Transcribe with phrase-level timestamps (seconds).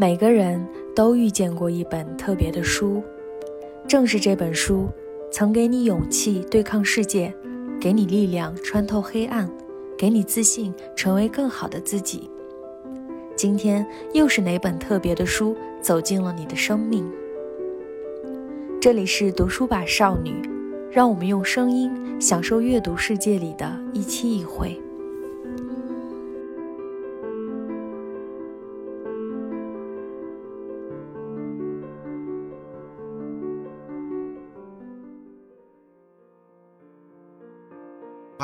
[0.00, 0.64] 每个人
[0.94, 3.02] 都遇见过一本特别的书，
[3.88, 4.86] 正是这本书，
[5.32, 7.34] 曾给你勇气对抗世界，
[7.80, 9.50] 给你力量穿透黑暗，
[9.98, 12.30] 给你自信成为更好的自己。
[13.34, 17.04] 今天又是哪本特别的书走进了你的生命？
[18.80, 20.48] 这里是读书吧少女，
[20.92, 21.90] 让我们用声音
[22.20, 24.80] 享受阅读世界里的一期一会。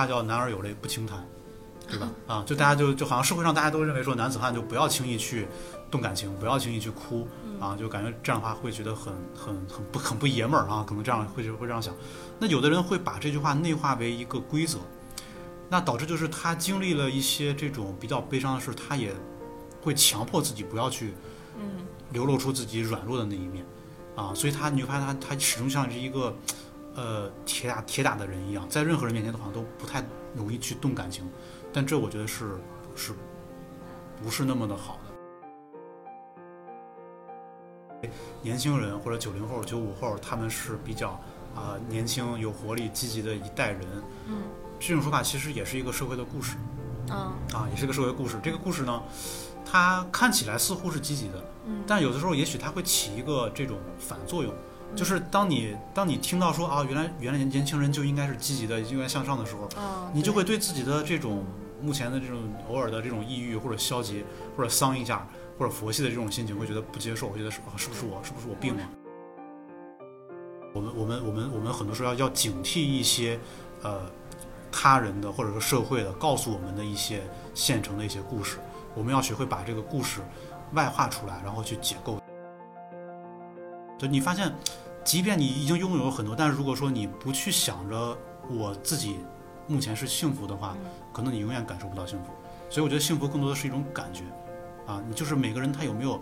[0.04, 1.26] 话叫“男儿有泪不轻弹”，
[1.88, 2.10] 对吧？
[2.26, 5.46] 啊，就大家就就好像社会上大家都认为说男子汉就不要轻易去
[5.90, 7.26] 动感情，不要轻易去哭
[7.60, 11.94] 啊，就感觉这样的话会觉得很很很不很不爷们儿啊，可能这样会会这样想。
[12.38, 14.78] 那有的人会把这句话内化为一个规则，
[15.68, 19.12] 那导致就是他经历了一些这种比较悲伤的事，他也
[19.82, 21.14] 会强迫自己不要去
[21.58, 23.64] 嗯流露出自己软弱的那一面
[24.16, 26.34] 啊，所以他你就发现他他始终像是一个。
[26.94, 31.28] 呃，铁打铁打的人一样，在任何人面前的话都不太容易去动感情，
[31.72, 32.56] 但这我觉得是
[32.94, 33.12] 是
[34.22, 34.98] 不是那么的好
[38.02, 38.08] 的？
[38.42, 41.10] 年轻人或者九零后、九五后，他们是比较
[41.56, 43.82] 啊、年轻、有活力、积极的一代人。
[44.28, 44.42] 嗯
[44.78, 46.56] 这种说法其实也是一个社会的故事
[47.08, 48.38] 啊啊，也是个社会故事。
[48.42, 49.02] 这个故事呢，
[49.64, 54.52] 它看起来似乎是积极的，嗯但有的时候也许它会起一个这种反作用。
[54.96, 61.44] 就是当你当你听到说啊，原来原来年年轻人就应该是积极的，应该向上的时候，啊，你就会对自己的这种
[61.82, 64.24] 目前的这种偶尔的这种抑郁或者消极
[64.56, 65.26] 或者丧一下
[65.58, 68.82] 或者佛系的这种心情，会觉得不接受，会觉得是啊是不是我是不是我病了？
[70.72, 73.38] 我们我们我们我们很多时候要要警惕一些
[73.82, 74.00] 呃
[74.72, 77.22] 他人的或者说社会的告诉我们的一些
[77.54, 78.58] 现成的一些故事，
[78.94, 80.20] 我们要学会把这个故事
[80.72, 82.18] 外化出来，然后去解构。
[83.96, 84.52] 就你发现，
[85.04, 88.16] 即便你已经拥有了很多，但是如果说你不去想着
[88.48, 89.18] 我自己
[89.68, 90.74] 目前是幸福的话，
[91.12, 92.32] 可能你永远感受不到幸福。
[92.70, 94.24] 所以我觉得幸福更多的是一种感觉，
[94.86, 96.20] 啊，你就是每个人他有没有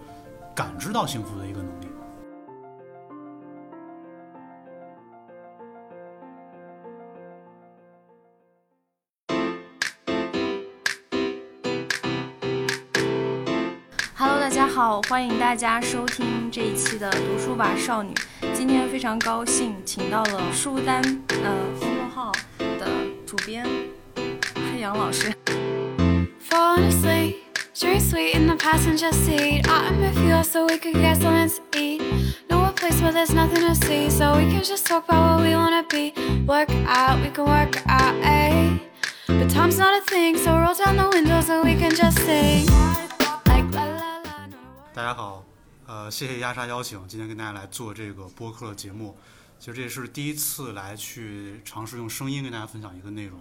[0.54, 1.86] 感知到幸福的一个能力。
[14.92, 18.12] 好，欢迎大家收听这一期的读书吧少女。
[18.52, 22.86] 今天非常高兴，请到了书单呃公众号的
[23.26, 23.64] 主编
[24.70, 25.32] 黑羊老师。
[26.46, 27.36] Falling asleep,
[27.74, 29.66] drink sweet in the passenger seat.
[29.66, 32.02] I'm with you so we could get something to eat.
[32.50, 35.48] no a place where there's nothing to see, so we can just talk about what
[35.48, 36.12] we wanna be.
[36.46, 38.76] Work out, we can work out, eh?
[39.26, 42.66] But time's not a thing, so roll down the windows and we can just sing.
[44.94, 45.42] 大家好，
[45.86, 49.16] 呃，谢谢压沙邀请，今天跟大家来做这个播客节目。
[49.58, 53.40] 其实这也是第一次来去尝试用声音跟大家分享一个内容。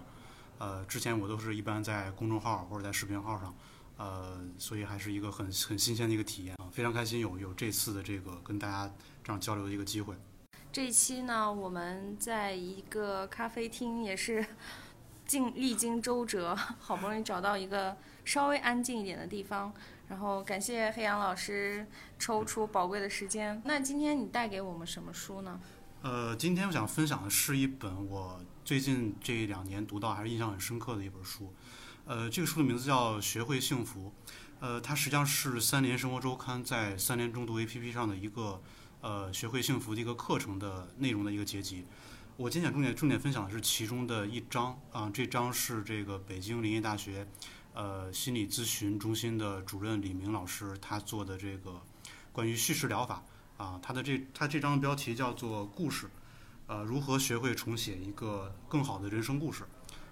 [0.60, 3.54] 呃，之前我都是一般在公众号或者在视频号上，
[3.98, 8.90] 呃，所以还是一个很很新鲜的一个体验啊，非常开心有有这次的这个跟大家
[9.22, 10.16] 这样交流的一个机会。
[10.72, 14.46] 这一期呢，我们在一个咖啡厅，也是
[15.28, 19.74] 经历经周折，好不容易找到一个稍微安静一点的地方。
[20.12, 21.88] 然后感谢黑羊老师
[22.20, 23.62] 抽出宝贵的时间。
[23.64, 25.58] 那今天你带给我们什么书呢？
[26.02, 31.54] 呃，今天我想分享的是一本我最近这两年读到还是印象很深刻的一本书。
[32.06, 34.12] 呃，这个书的名字叫《学会幸福》，
[34.60, 38.62] 呃，它实际上是三联生活周刊在三联中读 APP 上的一个
[39.00, 41.86] 呃学会幸福的一个课程的内容的一个结集。
[42.36, 47.26] 我今天想重点重点分享的是其中的一章啊、这章是这个北京林业大学
[47.74, 51.82] 呃心理咨询中心的主任李明老师他做的这个
[52.32, 53.24] 关于叙事疗法。
[53.58, 56.10] 啊，他的这他这章的标题叫做“故事”，
[56.66, 59.64] 呃，如何学会重写一个更好的人生故事？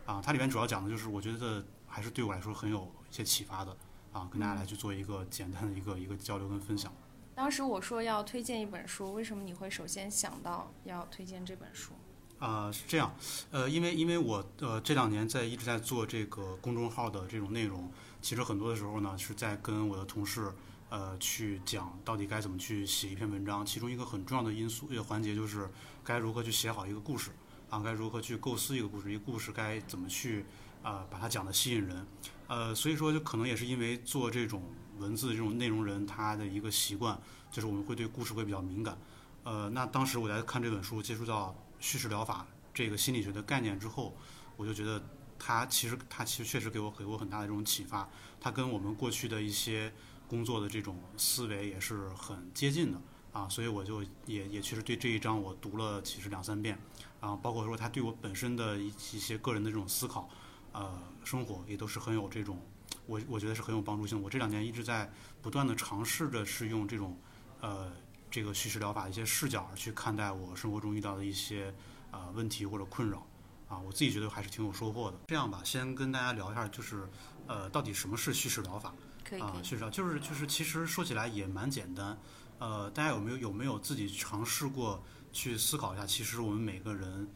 [0.05, 3.75] 啊，它里面主要讲的就是，我觉得还是对我来说很有一些启发的
[4.11, 6.93] 啊，跟大家来去做一个简单的一个一个交流跟分享。
[7.33, 11.93] 当时我说要推荐一本书，为什么你会首先想到要推荐这本书？
[12.39, 13.13] 啊，是这样，
[13.51, 17.91] 呃，因为因为我呃这两年在一直在做这个公众号的这种内容，
[18.21, 20.51] 其实很多的时候呢是在跟我的同事
[20.89, 25.69] 呃去讲到底该怎么去写一篇文章，其中一个很重要的因素一个环节就是
[26.03, 27.31] 该如何去写好一个故事
[27.69, 30.45] 啊，该如何去构思一个故事，一个故事该怎么去
[30.81, 32.07] 啊、把它讲的吸引人，
[32.47, 34.63] 呃，所以说就可能也是因为做这种
[34.97, 37.19] 文字这种内容人他的一个习惯，
[37.51, 38.97] 就是我们会对故事会比较敏感，
[39.43, 44.15] 呃，那当时我在看这本书接触到叙事疗法这个心理学的概念之后，
[44.57, 45.01] 我就觉得
[45.37, 48.09] 它其实它其实确实给我给我很大的这种启发。
[48.39, 49.91] 它跟我们过去的一些
[50.27, 53.01] 工作的这种思维也是很接近的
[53.33, 56.79] 啊，所以我就也也确实对这一章我读了其实两三遍
[57.19, 60.29] 啊，包括说他对我本身的一一些个人的这种思考，
[60.71, 62.59] 呃，生活也都是很有这种
[63.05, 64.21] 我我觉得是很有帮助性。
[64.21, 65.11] 我这两年一直在
[65.41, 67.19] 不断的尝试着是用这种
[67.59, 67.91] 呃
[68.29, 71.73] 这个叙事疗法的一些视角去看待我生活中遇到的一些
[72.11, 73.25] 呃问题或者困扰
[73.67, 75.17] 啊，我自己觉得还是挺有收获的。
[75.27, 77.07] 这样吧，先跟大家聊一下，就是
[77.47, 78.89] 呃到底什么是叙事疗法？
[78.89, 79.41] 啊，可以。
[79.63, 82.17] 叙事疗就是就是其实说起来也蛮简单，
[82.57, 86.05] 呃，大家有没有有没有自己尝试过去思考一下？
[86.05, 87.27] 其实我们每个人，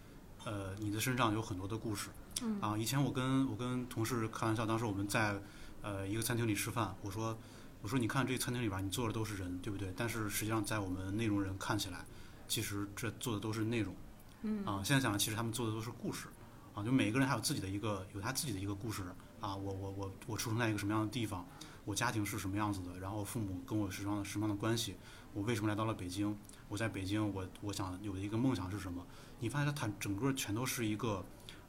[0.43, 2.09] 呃，你的身上有很多的故事。
[2.41, 5.39] 嗯啊，以前我跟我跟同事开玩笑，当时我们在
[5.81, 7.37] 呃一个餐厅里吃饭，我说
[7.83, 9.93] 我说你看这个餐厅里边你坐的都是人，对不对？
[9.95, 12.05] 但是实际上在我们内容人看起来，
[12.47, 13.93] 其实这做的都是内容。
[14.41, 16.27] 嗯啊，现在想想，其实他们做的都是故事。
[16.73, 19.03] 啊，就每个人还有自己的一个有他自己的一个故事
[19.39, 21.45] 啊，我我我我出生在一个什么样的地方，
[21.83, 24.95] 我家庭是什么样子的，然后父母跟我是什么样的什么样的关系，
[25.33, 26.35] 我为什么来到了北京？
[26.69, 29.05] 我在北京，我我想有的一个梦想是什么？
[29.39, 31.23] 你发现它谈整个全都是一个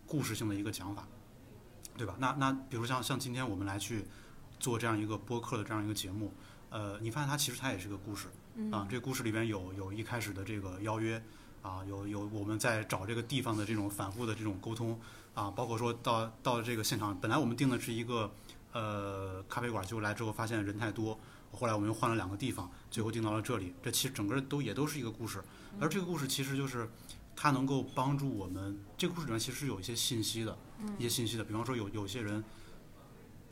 [0.07, 1.07] 故事性的一个讲法，
[1.99, 2.17] 对吧？
[2.19, 4.07] 那那比如像像今天我们来去
[4.65, 6.33] 做这样一个播客的这样一个节目，
[6.71, 8.29] 呃，你发现它其实它也是个故事
[8.73, 11.23] 啊，这个故事里边有有一开始的这个邀约。
[11.65, 15.01] 啊，有有我们在找这个地方的这种反复的这种沟通
[15.33, 18.31] 啊，包括说到到这个现场，本来我们定的是一个
[18.73, 21.19] 呃咖啡馆，结果来之后发现人太多，
[21.53, 23.73] 后来我们又换了两个地方，最后定到了这里。
[23.83, 25.43] 这其实整个都也都是一个故事，
[25.81, 26.87] 而这个故事其实就是
[27.35, 28.79] 它能够帮助我们。
[28.99, 30.59] 这个故事里面其实是有一些信息的，
[30.99, 31.45] 一些信息的。
[31.45, 32.45] 比方说有有些人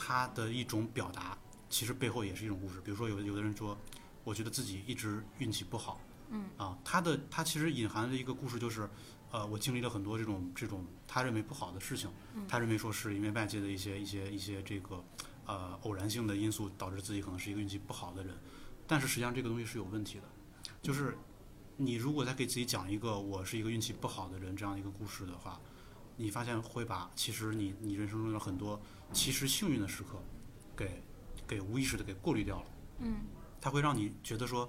[0.04, 1.38] 他的一种表达，
[1.70, 2.81] 其实背后也是一种故事。
[2.81, 3.78] 比如说有有的人说，
[4.25, 6.00] 我觉得自己一直运气不好。
[6.31, 8.90] 嗯啊，他的他其实隐含的一个故事就是，
[9.31, 12.10] 呃，我经历了很多这种这种他认为不好的事情，
[12.49, 15.04] 他认为说是因为外界的一些一些一些这个
[15.46, 18.37] 呃偶然性的因素导致自己可能是一个运气不好的人，
[18.88, 20.25] 但是实际上这个东西是有问题的，
[20.82, 21.16] 就是
[21.76, 25.60] 你如果再给自己讲一个我是一个运气不好的人这样一个故事的话，
[26.16, 28.81] 你发现会把其实你你人生中的很多
[29.12, 30.20] 其实幸运的时刻
[30.76, 31.03] 给
[31.47, 32.67] 给无意识的给过滤掉了，
[33.00, 33.17] 嗯，
[33.61, 34.69] 它会让你觉得说。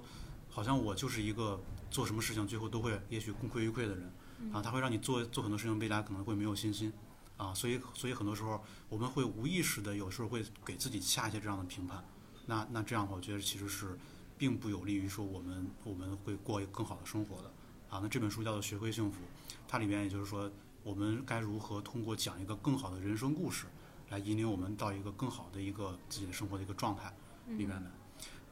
[0.50, 1.60] 好像我就是一个
[1.90, 4.08] 做什么事情最后都会也许功亏一篑的人，
[4.52, 6.92] 啊，它会让你做做很多事情未来可能会没有信心，
[7.36, 12.04] 啊，所以所以很多时候我们会无意识的有时候会给自己下一些这样的评判，
[12.46, 13.98] 那那这样的话我觉得其实是
[14.38, 17.48] 并不有利于说我们我们会过一个更好的生活的，
[17.90, 19.18] 啊，那这本书叫做《学会幸福》，
[19.66, 20.48] 它里面也就是说
[20.84, 23.66] 我们该如何通过讲一个更好的人生故事，
[24.10, 27.14] 来引领我们到一个更好的一个自己的生活的一个状态
[27.48, 27.90] 里面的，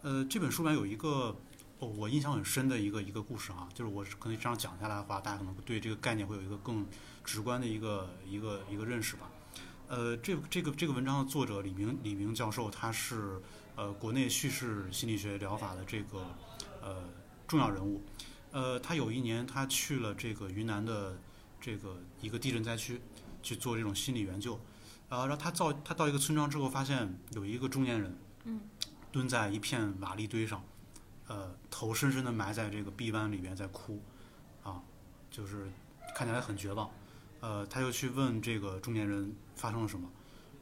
[0.02, 1.36] 呃，这本书里面有一个。
[1.78, 6.86] 哦，我印象很深的一个一个故事哈，就是我可能这样讲下来的话，大家可能对这个概念会有一个更
[7.24, 9.28] 直观的一个一个一个认识吧。
[9.88, 13.42] 呃，这这个这个文章的作者李明李明教授，他是
[13.74, 16.24] 呃国内叙事心理学疗法的这个
[16.80, 17.02] 呃
[17.48, 18.00] 重要人物。
[18.52, 21.18] 呃，他有一年他去了这个云南的
[21.60, 23.00] 这个一个地震灾区
[23.42, 24.60] 去做这种心理援救，啊，
[25.20, 28.60] 然后他到他到一个村庄之后，发现有一个中年人，嗯，
[29.10, 30.62] 蹲在一片瓦砾堆上。
[31.28, 34.02] 呃，头深深的埋在这个臂弯里边，在哭，
[34.62, 34.82] 啊，
[35.30, 35.70] 就是
[36.14, 36.90] 看起来很绝望。
[37.40, 40.10] 呃，他就去问这个中年人发生了什么，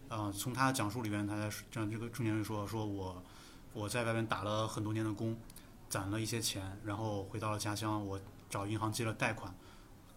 [0.09, 3.21] 啊，从他讲述里边，他在这样这个中年人说，说我
[3.73, 5.37] 我在外面打了很多年的工，
[5.89, 9.53] 攒了一些钱，然后回到了家乡，我找银行借了贷款，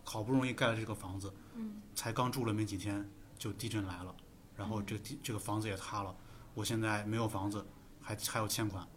[0.04, 3.10] 好不容易盖了这个房子，嗯，才刚住了没几天，
[3.40, 4.14] 就地震来了，
[4.56, 6.16] 然后这这个房子也塌了，
[6.54, 7.66] 我现在没有房子，
[8.02, 8.88] 还还有欠款。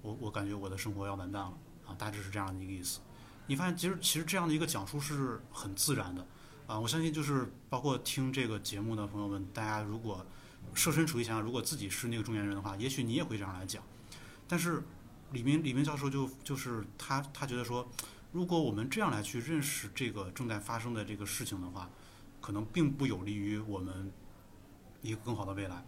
[0.00, 3.00] 我我感觉我的生活要完蛋了啊，大致是这样的一个意思。
[3.46, 6.26] 你发现其实其实这样的一个讲述是很自然的
[6.66, 10.24] 啊，我相信就是包括听这个节目的朋友们，大家如果
[10.74, 13.82] 设身处地想想，如果自己是那个中年人的话，也许你也会这样来讲。
[14.48, 14.82] 但是
[15.32, 17.88] 李明李明教授就就是他他觉得说，
[18.32, 21.90] 如果我们这样来去认识这个正在发生的这个事情的话，
[22.40, 24.12] 可能并不有利于我们
[25.02, 25.84] 一个更好的未来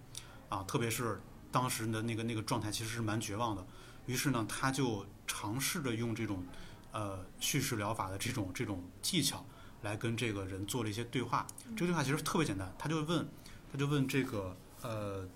[0.49, 3.65] 啊，特别是当时的那个那个状态其实是蛮绝望的。
[4.07, 6.45] 于是呢，他就尝试着用这种，
[6.93, 9.45] 呃，叙事疗法的这种这种技巧，
[9.83, 11.47] 来跟这个人做了一些对话。
[11.75, 13.27] 这个对话其实特别简单，他就问，
[13.73, 15.27] 他就问这个呃，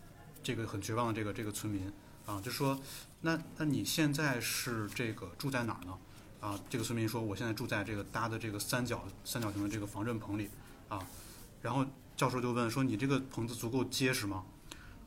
[0.42, 1.90] 这个很绝望的这个这个村民
[2.26, 2.78] 啊，就说，
[3.22, 5.98] 那那你现在是这个住在哪儿呢？
[6.40, 10.50] 啊，这个村民说，我现在住在这个搭的这个三角三角形的这个防震棚里
[10.88, 11.04] 啊。
[11.62, 11.84] 然后
[12.18, 14.44] 教授就问说，你这个棚子足够结实吗？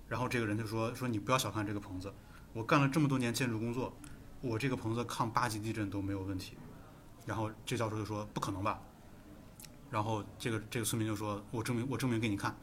[0.08, 2.12] 然后这个人就说说你不要小看这个棚子。
[2.54, 3.94] 我干了这么多年建筑工作，
[4.40, 6.56] 我这个棚子抗八级地震都没有问题。
[7.26, 8.80] 然后这教授就说不可能吧。
[9.90, 12.56] 然后这个这个村民就说，我证明我证明给你看。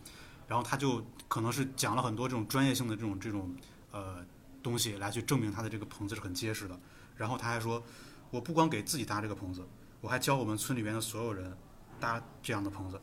[0.47, 3.55] 然后他就可能是讲了很多这种专业性的这种这种
[3.91, 4.25] 呃
[4.63, 6.81] 东西来去证明他的这个棚子是很结实的。
[7.19, 7.83] 然后他还说，
[8.31, 9.63] 我不光给自己搭这个棚子，
[10.01, 11.55] 我还教我们村里边的所有人
[12.01, 12.99] 搭这样的棚子，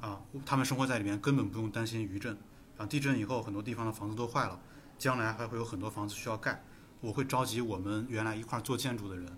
[0.00, 2.36] 啊，他们生活在里面根本不用担心余震。
[2.76, 4.58] 啊，地震以后很多地方的房子都坏了，
[4.98, 6.62] 将来还会有很多房子需要盖。
[7.02, 9.30] 我会召集我们原来一块做建筑的人，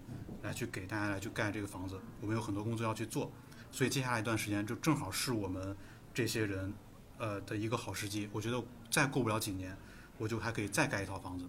[0.42, 2.00] 来去给大家来去盖这个房子。
[2.20, 3.32] 我们有很多工作要去做，
[3.70, 5.76] 所以接下来一段时间就正好是我们
[6.14, 6.72] 这些人，
[7.18, 8.28] 呃的一个好时机。
[8.32, 9.76] 我觉得再过不了几年，
[10.18, 11.44] 我就还可以再盖一套房子。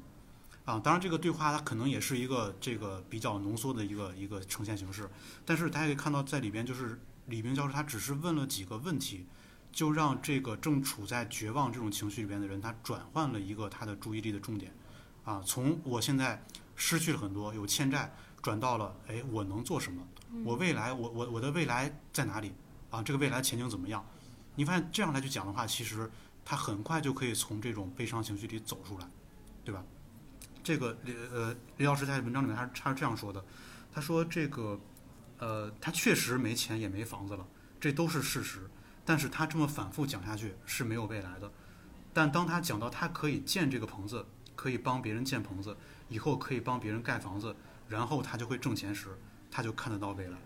[0.65, 5.09] 啊，当然这个对话它可能也是一个这个比较浓缩的一个一个呈现形式，
[5.45, 9.25] 但是大家可以看到在里边就是李冰教授他只是问了几个问题。
[9.75, 14.71] 就让这个正处在绝望这种情绪里边的人，他转换了一个他的注意力的重点，
[15.25, 20.07] 啊，从我现在失去了很多，有欠债，转到了，哎，我能做什么？
[20.45, 22.53] 我未来，我我我的未来在哪里？
[22.91, 24.05] 啊，这个未来前景怎么样？
[24.53, 26.07] 你发现这样来去讲的话，其实
[26.45, 29.07] 他很快就可以从这种悲伤情绪里走出来，
[29.65, 29.83] 对吧？
[30.63, 33.43] 这个李呃李老师在文章里面他他是这样说的，
[33.91, 34.79] 他说这个
[35.43, 37.45] 呃他确实没钱也没房子了，
[37.77, 38.69] 这都是事实。
[39.03, 41.51] 但是他这么反复讲下去是没有未来的。
[42.13, 45.75] 但当他讲到他可以建这个棚子，可以帮别人建棚子，
[46.07, 47.53] 以后可以帮别人盖房子，
[47.89, 49.09] 然后他就会挣钱时，
[49.51, 50.37] 他就看得到未来。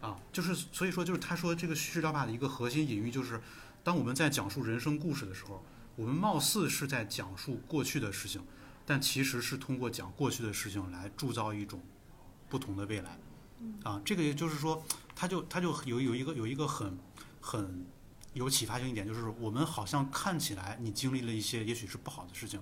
[0.00, 3.38] 啊，就是所以说，就是他说这个叙事疗法的一个核心隐喻就是，
[3.82, 5.62] 当我们在讲述人生故事的时候，
[5.96, 8.42] 我们貌似是在讲述过去的事情，
[8.86, 11.82] 但其实是通过讲过去的事情来铸造一种
[12.48, 13.18] 不同的未来。
[13.82, 14.84] 啊，这个也就是说，
[15.14, 16.98] 他就他就有有一个有一个很。
[17.46, 17.84] 很
[18.32, 22.58] 有启发性一点，就是我们好像看起来你经历了一些也许是不好的事情，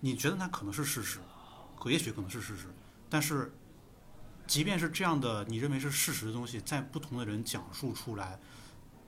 [0.00, 1.18] 你觉得那可能是事实，
[1.80, 2.66] 可也许可能是事实，
[3.08, 3.50] 但是
[4.46, 8.38] 即便是这样的你认为是事实的东西，在不同的人讲述出来，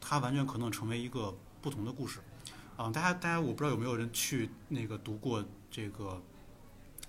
[0.00, 2.20] 它完全可能成为一个不同的故事。
[2.78, 6.22] 啊，大家大家我不知道有没有人去那个读过这个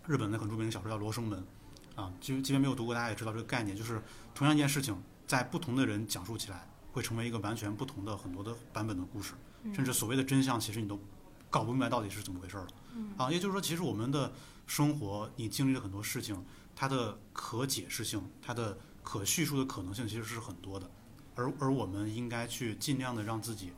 [0.05, 1.39] 日本的很著名的小说叫《罗生门》
[1.95, 4.01] 啊，即即便没有读过，大家也知道这个概念，就是
[4.33, 6.67] 同样一件事情，在不同的人讲述起来。
[6.95, 9.33] 会成为一个完全不同的很多的版本的故事，
[9.73, 10.97] 甚至所谓的真相，其实你都
[11.49, 12.67] 搞不明白到底是怎么回事了。
[13.17, 14.31] 啊，也就是说，其实我们的
[14.65, 16.41] 生活，你经历了很多事情，
[16.73, 20.89] 它的可解释性、它的可叙述的可能性其实是很多的，
[21.35, 23.73] 而而我们应该去尽量的让自己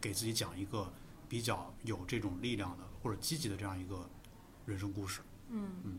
[0.00, 0.92] 给自己讲一个
[1.28, 4.10] 比较有这种力量的或者积极的这样一个
[4.66, 5.20] 人生故事。
[5.50, 5.98] 嗯嗯，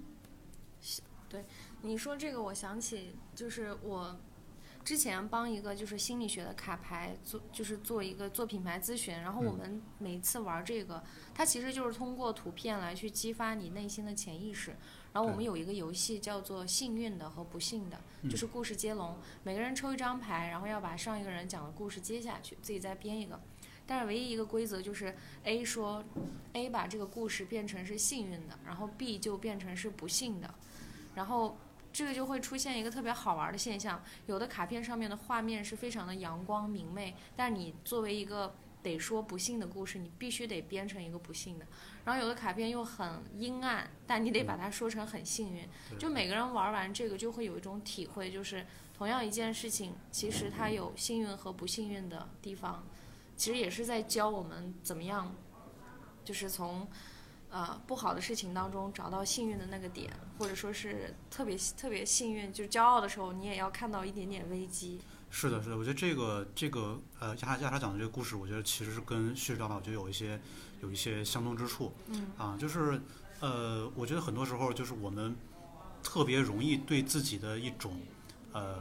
[1.31, 1.45] 对，
[1.83, 4.19] 你说这个，我想起就是我。
[4.83, 11.03] 之前帮一个就是心理学的卡牌做，就是做一个做品牌咨询，然后我们每次玩这个，
[11.35, 14.75] 它其实就是通过图片来去激发你内心的潜意识。
[15.13, 23.39] 然后我们有一个游戏叫做幸运的和不幸的，就是故事接龙，每个人抽一张牌，然后要把上一个人讲的故事接下去，自己再编一个。
[23.85, 26.03] 但是唯一一个规则就是 A 说
[26.53, 30.55] A 把这个故事变成是幸运的，然后 B 就变成是不幸的，
[31.15, 31.58] 然后。
[31.94, 41.68] 这个就会出现一个特别好玩的现象，有的卡片上面的画面是非常的阳光明媚，但你作为一个得说不幸的故事，你必须得编成一个不幸的。
[42.06, 45.68] 然后有的卡片又很阴暗，但你得把它说成很幸运。
[46.00, 48.65] 就每个人玩完这个就会有一种体会，就是
[48.98, 52.86] 同样一件事情，其实它有幸运和不幸运的地方，
[53.36, 55.36] 其实也是在教我们怎么样，
[56.24, 56.88] 就是从。
[57.51, 65.01] 呃，不好的事情当中找到幸运的那个点，或者说是特别特别幸运，就是骄傲的时候，你也要看到一点点危机。
[65.29, 70.39] 是的，是的，我觉得这个这个呃，亚亚莎讲的这个故事，我觉得其实是跟叙事导导就有一些
[70.81, 71.93] 有一些相通之处。
[72.08, 72.27] 嗯。
[72.38, 73.01] 啊，就是
[73.41, 75.36] 呃，我觉得很多时候就是我们
[76.01, 78.00] 特别容易对自己的一种
[78.53, 78.79] 呃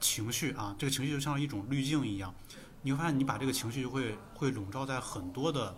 [0.00, 2.34] 情绪啊，这个情绪就像一种滤镜一样，
[2.82, 5.72] 你会发现你把这个情绪会会笼罩在很多的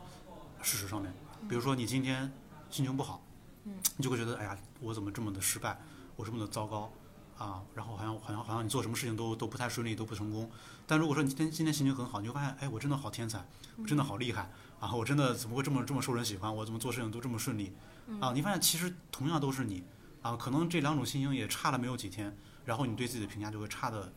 [0.62, 1.12] 事实上面。
[1.48, 2.32] 比如说你今天
[2.70, 3.22] 心情不好，
[3.64, 5.78] 嗯，你就会觉得哎呀，我怎么这么的失败，
[6.16, 6.92] 我这么的糟糕，
[7.38, 10.50] 啊，然后好像好像好像你做什么事情都都不太顺利，都不成功。
[10.86, 13.46] 但如果说你今天今天心情很好，你就发现，哎，我真的好天才，
[13.76, 16.54] 我真的好厉害，啊，我真的怎么会这么这么受人喜欢？
[16.54, 17.72] 我怎么做事情都这么顺利？
[18.20, 19.82] 啊，你发现其实同样都是你，
[20.22, 24.12] 啊，可能这两种心情也差了没有几天，然后你对自己的评价就会差的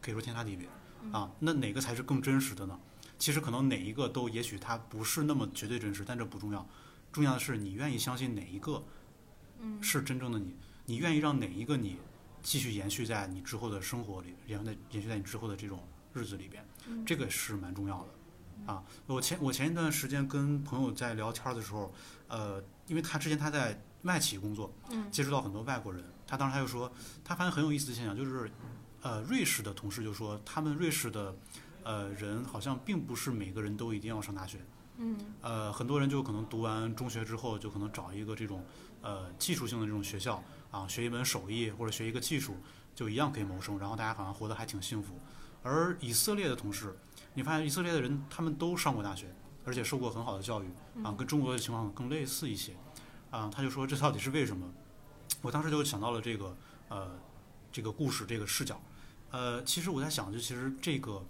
[0.00, 0.68] 可以说天差地别，
[1.12, 2.78] 啊，那哪个才是更真实的呢？
[3.18, 6.68] 其实可能哪一个都也许它不是那么绝对真实，但这不重要，
[7.12, 8.82] 重要的是你愿意相信哪一个，
[9.80, 11.98] 是真正的你，你愿意让哪一个你
[12.42, 16.66] 继续延续在你之后的生活里，延续在延续在你之后的这种日子里边，
[17.06, 21.94] 这个是蛮重要的，啊，我前我前一段时间跟朋友在聊天的时候，
[22.26, 25.08] 呃，因为他之前他在外企工作，嗯。
[25.12, 26.92] 接触到很多外国人，他当时他就说，
[27.22, 28.50] 他发现很有意思的现象，就是，
[29.00, 31.36] 呃，瑞士的同事就说他们瑞士的。
[31.84, 34.58] 呃，人好像并不是每个人都一定要上大学，
[34.98, 38.64] 嗯，呃，很多人就可能读完中学之后，就可能找一个这种
[39.00, 42.56] 呃技术性的这种学校啊，学一门手艺或者学一个技术，
[42.94, 45.18] 就一样可以谋生，然后大家好像活得还挺幸福。
[45.62, 46.98] 而以色列的同事，
[47.34, 49.34] 你发现以色列的人他们都上过大学，
[49.64, 50.66] 而且受过很好的教育
[51.02, 52.74] 啊，跟中国的情况更类似一些
[53.30, 53.50] 啊。
[53.54, 54.66] 他就说这到底是为什么？
[55.40, 56.56] 我当时就想到了这个
[56.88, 57.10] 呃
[57.72, 58.80] 这个故事这个视角。
[59.30, 61.24] 呃，其实我在想，就其实这个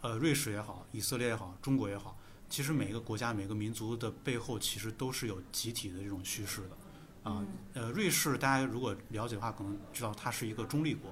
[0.00, 7.30] 呃瑞士也好，以色列也好，中国也好，其实每个国家每个民族的背后其实都是有集体的这种叙事的。
[7.30, 11.10] 啊，呃，瑞士大家如果了解的话，可能知道它是一个中立国，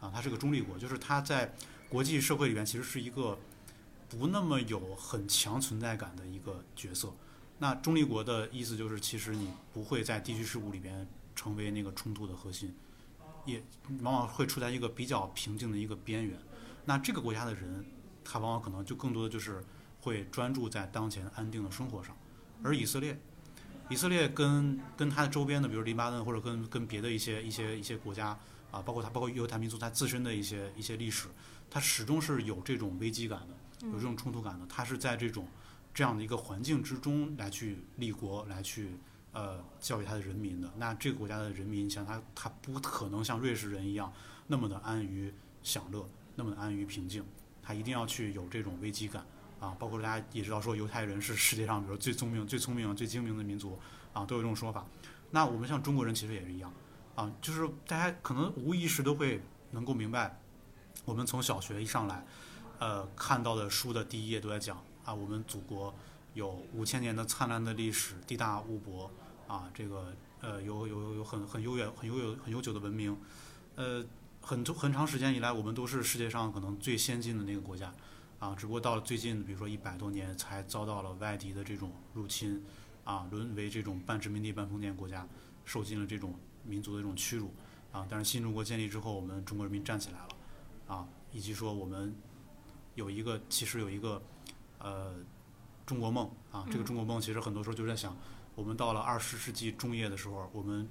[0.00, 1.54] 啊，它是个中立国，就是它在
[1.88, 3.38] 国际社会里面其实是一个
[4.08, 7.12] 不那么有很强存在感的一个角色。
[7.58, 12.74] 那中立国的意思就是，其实你不会在地区事务里边成为那个冲突的核心，
[13.44, 13.62] 也
[14.00, 16.36] 往往会处在一个比较平静的一个边缘。
[16.84, 17.84] 那这个国家的人，
[18.24, 19.64] 他往往可能就更多的就是
[20.00, 22.16] 会专注在当前安定的生活上，
[22.62, 23.18] 而以色列。
[23.90, 28.28] 以色列跟跟它的周边的，比如黎巴嫩，或者跟跟别的一些一些一些国家
[28.70, 31.28] 啊，包括它包括犹太民族它自身的一些一些历史，
[31.68, 34.64] 它始终是有这种危机感的，有这种冲突感的。
[34.66, 35.46] 它是在这种
[35.92, 38.96] 这样的一个环境之中来去立国，来去
[39.32, 40.72] 呃教育他的人民的。
[40.78, 44.10] 那这个国家的人民，像他他不可能像瑞士人一样
[44.46, 47.22] 那么的安于享乐，那么的安于平静，
[47.62, 49.24] 他一定要去有这种危机感。
[49.60, 53.78] 啊，包括大家也知道，说犹太人是世界上比如最聪明、最聪明、最精明的民族，
[54.12, 54.84] 啊，都有这种说法。
[55.30, 56.72] 那我们像中国人其实也是一样，
[57.14, 59.40] 啊，就是大家可能无意识都会
[59.70, 60.40] 能够明白，
[61.04, 62.26] 我们从小学一上来，
[62.80, 65.94] 呃，看到的书的第一页都在讲啊，我们祖国
[66.34, 69.08] 有五千年的灿烂的历史，地大物博，
[69.46, 73.16] 啊，这个呃有有有很很悠远、很悠有很悠久的文明，
[73.76, 74.04] 呃，
[74.42, 77.92] 很很长时间以来，我们都是世界上可能最先进的那个国家。
[78.38, 82.60] 啊，只不过到了最近，比如说一百多年，才遭到了外敌的这种入侵，
[83.04, 85.24] 啊，沦为这种半殖民地半封建国家，
[85.64, 86.34] 受尽了这种
[86.64, 87.54] 民族的这种屈辱，
[87.92, 90.28] 啊，但是新中国建立之后，我们中国人民站起来了，
[90.88, 92.12] 啊，以及说我们
[92.96, 94.20] 有一个其实有一个
[94.80, 95.14] 呃
[95.86, 98.16] 中国梦，啊，这个中国梦其实很多时候就在想，
[98.56, 100.88] 我们到了二十世纪中叶的时候，我们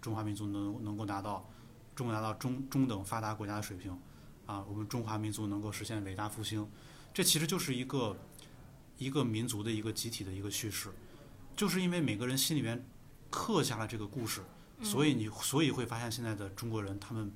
[0.00, 1.46] 中华民族能能够达到
[1.94, 3.96] 中国达到中中等发达国家的水平，
[4.46, 6.68] 啊，我们中华民族能够实现伟大复兴。
[7.12, 8.16] 这其实就是一个
[8.98, 10.90] 一个民族的一个集体的一个叙事，
[11.56, 12.84] 就是因为每个人心里面
[13.30, 14.42] 刻下了这个故事，
[14.82, 17.32] 所以你所以会发现现在的中国人他们，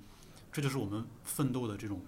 [0.50, 2.02] 这就是我们奋斗的这种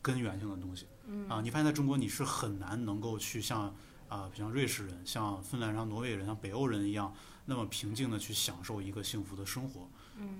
[0.00, 0.86] 根源性的东西。
[1.28, 3.74] 啊，你发现在中国你是很难能够去像
[4.08, 9.86] 啊像瑞士人、像芬兰、像挪威人、像北欧人一样那么平静的去享受一个幸福的生活。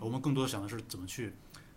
[0.00, 1.34] 我们更多的想的是怎么去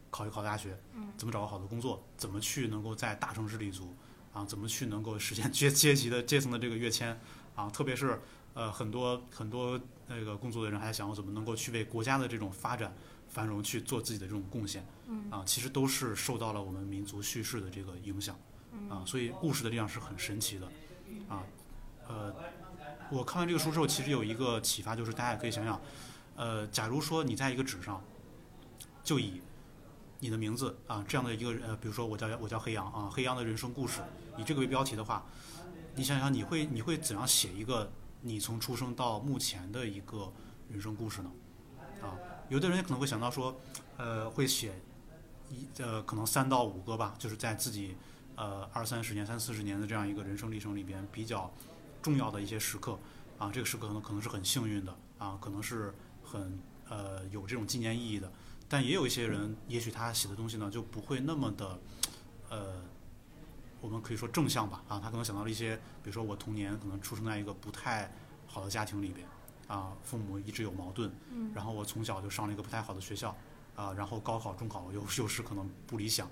[0.10, 0.78] 考一考大学，
[1.18, 3.94] 怎么找个好的工作，怎么去能够在大城市立足。
[4.34, 7.20] 啊，怎么去能够实现阶 阶级的阶层的这个跃迁？
[7.54, 8.18] 啊，特别是
[8.54, 12.96] 呃很多很多那个工作的人还想我怎么能够去为国家的这种发展
[13.28, 14.86] 繁荣去做自己的这种贡献？
[15.30, 18.40] 啊，其实都是受到了我们民族叙事的这个影响。
[18.90, 20.66] 啊，所以故事的力量是很神奇的。
[21.28, 21.44] 啊，
[22.08, 22.34] 呃，
[23.12, 25.82] 我看完这个书之后，其实有一个启发，就是大家也可以想想，
[26.36, 28.04] 呃，假如说你在一个纸上，
[29.04, 29.42] 就以
[30.20, 34.02] 你的名字啊，这样的一个呃，比如说我叫我叫黑羊啊，黑羊的人生故事，
[34.38, 35.26] 以这个为标题的话，
[35.96, 37.92] 你想想你会你会怎样写一个
[38.22, 40.32] 你从出生到目前的一个
[40.70, 41.32] 人生故事呢？
[42.02, 42.18] 啊，
[42.50, 43.60] 有的人可能会想到说，
[43.98, 44.74] 呃，会写
[45.50, 47.96] 一呃可能三到五个吧，就是在自己
[48.36, 51.52] 呃二三十年、三四十年的这样一个人生历程里边比较
[52.02, 52.98] 重要的一些时刻
[53.38, 55.94] 啊，这个时刻可能可能是很幸运的啊，可能是
[56.32, 58.32] 很呃有这种纪念意义的。
[58.70, 61.78] 但也有一些人，也许他写的东西呢就不会那么的，
[62.50, 62.82] 呃，
[63.82, 68.10] 我们可以说正向吧，啊，他可能想到了一些，比如说我童年可能出生在一个不太
[68.48, 69.28] 好的家庭里边，
[69.68, 71.12] 啊，父母一直有矛盾，
[71.54, 73.36] 然后我从小就上了一个不太好的学校，
[73.76, 76.26] 啊，然后高考、中考又又是可能不理想，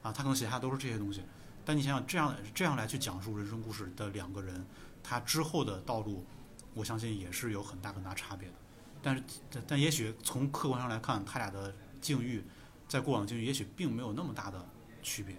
[0.00, 1.24] 啊，他可能写下都是这些东西。
[1.64, 4.64] 但你想想，这样这样来去讲述人生故事的两个人，
[5.02, 6.24] 他之后的道路，
[6.72, 8.54] 我相信也是有很大很大差别的。
[9.02, 12.42] 但是，但但也许从客观上来看，他俩的境遇，
[12.88, 14.64] 在过往境遇也许并没有那么大的
[15.02, 15.34] 区别，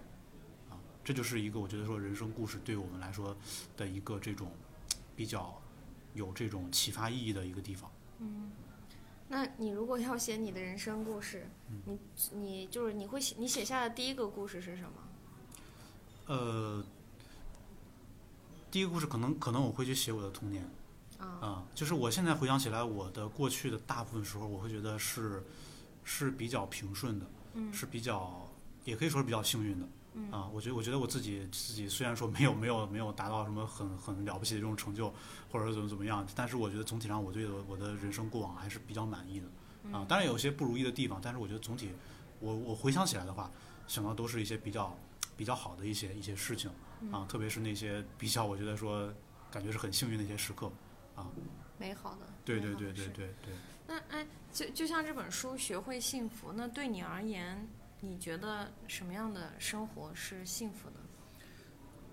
[0.70, 3.36] 啊，这就是一个我觉得说人生故事对我们来说
[3.76, 4.50] 的一个这种
[5.14, 5.60] 比较
[6.14, 7.90] 有这种启发意义的一个地方。
[8.18, 8.50] 嗯，
[9.28, 11.46] 那你如果要写你的人生故事，
[11.86, 11.98] 你
[12.32, 14.90] 你就是你会写你写下的第一个故事是什么？
[16.26, 16.84] 呃，
[18.70, 20.68] 第一个故事可能可能我会去写我的童年。
[21.40, 25.42] 啊，就是我现在回想起来，我的过去的大部分时候，我会觉得是
[26.04, 27.26] 是比较平顺的，
[27.72, 28.48] 是比较
[28.84, 35.08] 也可以说是比较幸运的嗯啊，我觉得我觉得我自己自己虽然说没有没有没有达到什么很很了不起的这种成就，
[35.50, 39.46] 或者说怎么怎么样，但是我觉得总体上我对我我的人生过往还是比较满意的
[39.84, 40.06] 嗯啊。
[40.08, 41.90] 当然有些不如意的地方，但是我觉得总体
[42.40, 43.50] 我我回想起来的话，
[43.86, 44.96] 想到都是一些比较
[45.36, 49.10] 比较好的一些一些事情嗯啊，特别是那些比较我觉得说
[49.50, 50.70] 感觉是很幸运的一些时刻
[51.14, 51.26] 啊。
[51.78, 52.20] 美好的。
[52.44, 53.54] 对对对对对对。
[53.86, 57.68] 那哎，就就像这本书《学会幸福》，那对你而言，
[58.00, 60.96] 你觉得什么样的生活是幸福的？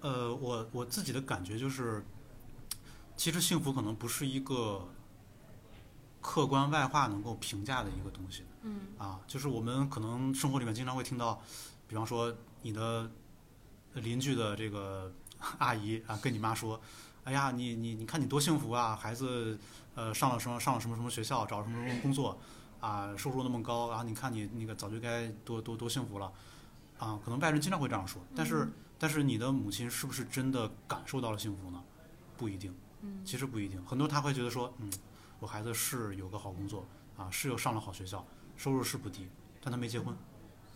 [0.01, 2.03] 呃，我我自己的感觉就是，
[3.15, 4.87] 其实幸福可能不是一个
[6.21, 11.41] 客观外化能够评价的一个东西嗯啊，就是我们可能生活里面经常会听到，
[11.87, 13.09] 比方说你的
[13.93, 15.13] 邻居的这个
[15.57, 16.79] 阿姨啊，跟你妈说，
[17.29, 19.59] 哎呀，你你你看你多幸福啊，孩子
[19.93, 22.35] 呃上了什么上了什么什么学校，找了什么什么工作
[22.79, 26.31] 啊，收入那么高，然后你看你那个早就该多多多幸福了
[26.97, 28.67] 啊，可能外人经常会这样说，但是。
[29.01, 31.81] 但是你的母亲是不是真的感受到了幸福呢？
[32.37, 33.81] 不一定，嗯其实不一定。
[33.85, 34.91] 很多他会觉得说，嗯，
[35.39, 38.25] 我孩子是有个好工作啊，是又上了好学校，
[38.57, 39.25] 收入是不低，
[39.61, 40.13] 但他没结婚，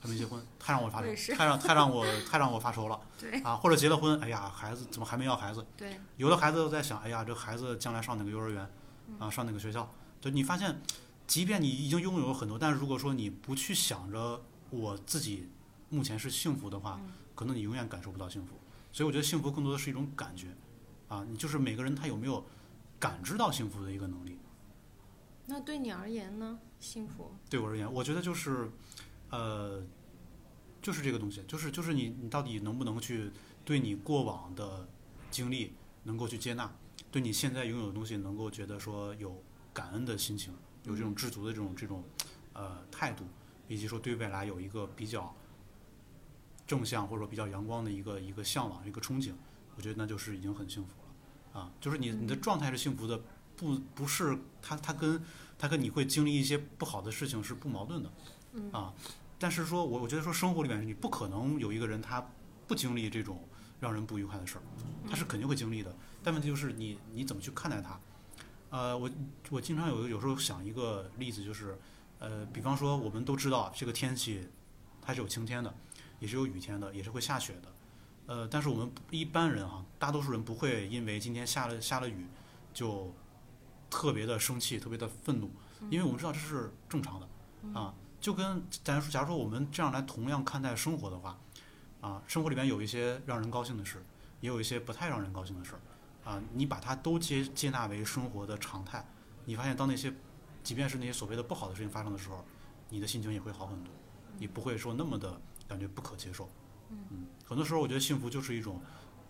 [0.03, 3.55] 他没结婚，太让我发愁太让太让我太让我发愁了对啊！
[3.55, 5.65] 或者结了婚，哎呀，孩子怎么还没要孩子？
[5.77, 8.69] 对，有的孩子都在想，哎呀，这孩子将来上哪个幼儿园
[9.07, 9.89] 嗯啊，上哪个学校？
[10.19, 10.81] 就你发现，
[11.25, 15.49] 即便你已经拥有了很多，但是如果说你不去想着我自己
[15.87, 18.55] 目前是幸福的话，嗯可能你永远感受不到幸福。
[18.91, 20.49] 所以我觉得幸福更多的是一种感觉，
[21.07, 22.45] 啊，你就是每个人他有没有
[22.99, 24.37] 感知到幸福的一个能力。
[25.45, 26.59] 那对你而言呢？
[26.79, 27.33] 幸福？
[27.49, 28.69] 对我而言，我觉得就是，
[29.33, 29.83] 呃，
[30.79, 33.31] 就是这个东西，就是就是你你到底能不能去
[33.65, 34.87] 对你过往的
[35.31, 36.71] 经历能够去接纳，
[37.09, 39.41] 对你现在拥有的东西能够觉得说有
[39.73, 42.03] 感恩的心情，有这种知足的这种这种
[42.53, 43.25] 呃态度，
[43.67, 45.35] 以及说对未来有一个比较
[46.67, 49.33] 正向或者说比较阳光的一个一个向往一个憧憬，
[49.75, 53.19] 我觉得那就是已经很幸福了啊，就是你你的状态是幸福的，
[53.57, 55.19] 不不是它它跟
[55.57, 58.13] 它跟你会经历一些不好的事情是不矛盾的，
[58.51, 58.71] 嗯。
[58.71, 58.93] 啊，
[59.39, 62.25] 但是说我我觉得说生活里面你不可能有一个人他
[62.67, 63.43] 不经历这种
[63.79, 64.61] 让人不愉快的事儿，
[65.09, 65.93] 他是肯定会经历的，
[66.23, 67.99] 但问题就是你你怎么去看待它？
[68.69, 69.09] 呃，我
[69.49, 71.77] 我经常有有时候想一个例子，就是
[72.19, 74.47] 呃，比方说我们都知道这个天气
[75.01, 75.73] 它是有晴天的，
[76.19, 77.73] 也是有雨天的，也是会下雪的，
[78.27, 82.25] 呃，但是我们一般人哈、大多数人不会因为今天下了下了雨
[82.73, 83.13] 就
[83.89, 85.51] 特别的生气，特别的愤怒，
[85.91, 87.93] 因为我们知道这是正常的啊。
[88.23, 91.37] 就跟咱说，假如说我们这样来同样看待生活的话，
[91.99, 94.01] 啊，生活里边有一些让人高兴的事，
[94.39, 99.05] 也有一些不太让人高兴的事儿，啊，你把它都接接纳为生活的常态，
[99.43, 100.13] 你发现当那些，
[100.63, 102.45] 即便是那些所谓的不好的事情发生的时候，
[102.87, 103.93] 你的心情也会好很多，
[104.37, 106.49] 你不会说那么的感觉不可接受。
[106.91, 108.81] 嗯，很多时候我觉得幸福就是一种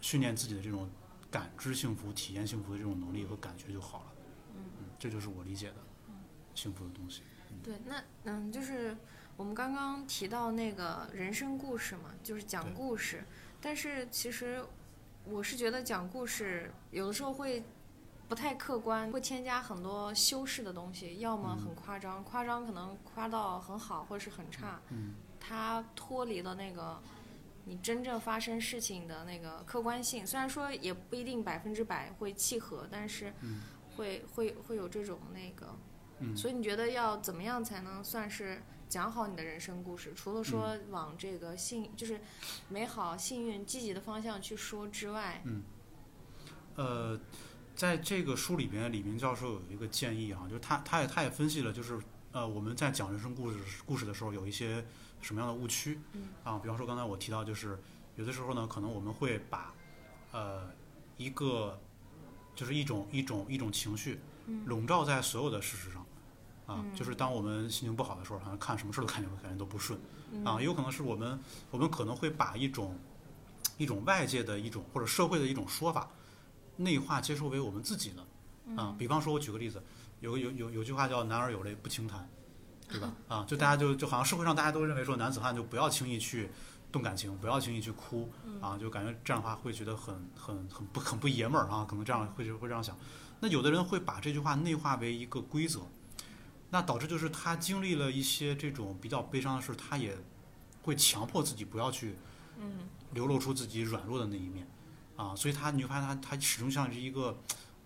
[0.01, 0.87] 训练自己的这种
[1.31, 4.05] 感知幸福、体验幸福的这种能力和感觉就好了。
[4.55, 5.77] 嗯，这就是我理解的
[6.53, 7.23] 幸福的东西。
[7.61, 8.95] 对，那嗯，就是
[9.35, 13.23] 我们刚刚提到那个人生故事嘛，就是讲故事。
[13.61, 14.63] 但是其实
[15.25, 17.63] 我是觉得讲故事有的时候会
[18.27, 25.15] 不太客观，会添加很多修饰的东西，要么很夸张，夸张可能夸到很好或者是很差，嗯。
[25.39, 27.01] 它脱离了那个。
[27.65, 33.61] 你真正发生事情的那个客观性，虽然说也不一定百分之百会契合，但是嗯。
[33.95, 35.77] 会会会有这种那个
[36.23, 40.13] 嗯，所以你觉得要怎么样才能算是讲好你的人生故事？
[40.15, 42.21] 除了说往这个幸，就是
[42.69, 45.63] 美好、幸运、积极的方向去说之外，嗯
[46.75, 47.19] 呃，
[47.75, 51.99] 在这个书里边，李明教授有一个建议啊，就是他他也他也分析了，就是
[52.31, 54.85] 呃我们在讲人生故事故事的时候有一些
[55.21, 57.77] 什么样的误区嗯啊，比方说刚才我提到，就是
[58.15, 59.73] 有的时候呢，可能我们会把
[60.31, 60.69] 呃
[61.17, 61.79] 一个
[62.55, 66.02] 就是一种一种一种情绪嗯笼罩在所有的事实上。
[66.73, 69.99] 啊，嗯就是当我们心情不好的时候，好像看什么事都感觉感觉都不顺
[70.31, 71.39] 嗯啊，也有可能是我们
[71.71, 72.97] 我们可能会把一种
[73.77, 76.09] 一种外界的一种或者社会的一种说法
[76.77, 78.25] 内化接受为我们自己的
[78.65, 78.95] 嗯啊。
[78.97, 79.81] 比方说，我举个例子，
[80.21, 82.27] 有有有有句话叫“男儿有泪不轻弹”，
[82.89, 83.13] 对吧？
[83.27, 86.49] 啊，就大家就就好像社会上大家都认为说男子汉就不要轻易去
[86.91, 88.31] 动感情，不要轻易去哭
[88.61, 92.97] 啊，就感觉这样的话会觉得很很很不很不爷们儿啊，可能这样会会这样想。
[93.39, 95.81] 那有的人会把这句话内化为一个规则，
[96.73, 100.17] 那导致就是他经历了一些这种比较悲伤的事，他也
[100.81, 102.15] 会强迫自己不要去
[102.57, 104.67] 嗯流露出自己软弱的那一面，
[105.15, 107.37] 啊，所以他你就发现他他始终像是一个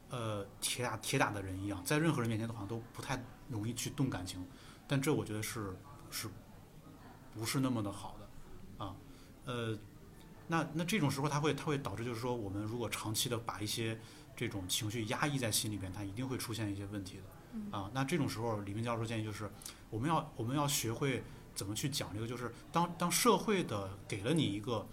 [0.09, 4.41] 呃铁打铁打的人一样，在任何人面前都好像都不太容易去动感情，
[4.87, 5.75] 但这我觉得是
[6.09, 6.29] 是
[7.35, 8.95] 不是那么的好的啊？
[9.43, 9.77] 呃，
[10.47, 13.99] 那那这种时候，他会他会导致就是说，我们如果长期的把一些
[14.33, 17.23] 这种情绪压抑在心里边，他一定会出现一些问题的。
[17.71, 19.49] 啊，那这种时候，李明教授建议就是，
[19.89, 21.23] 我们要我们要学会
[21.55, 24.87] 怎么去讲这个，就是当当社会的给了你一个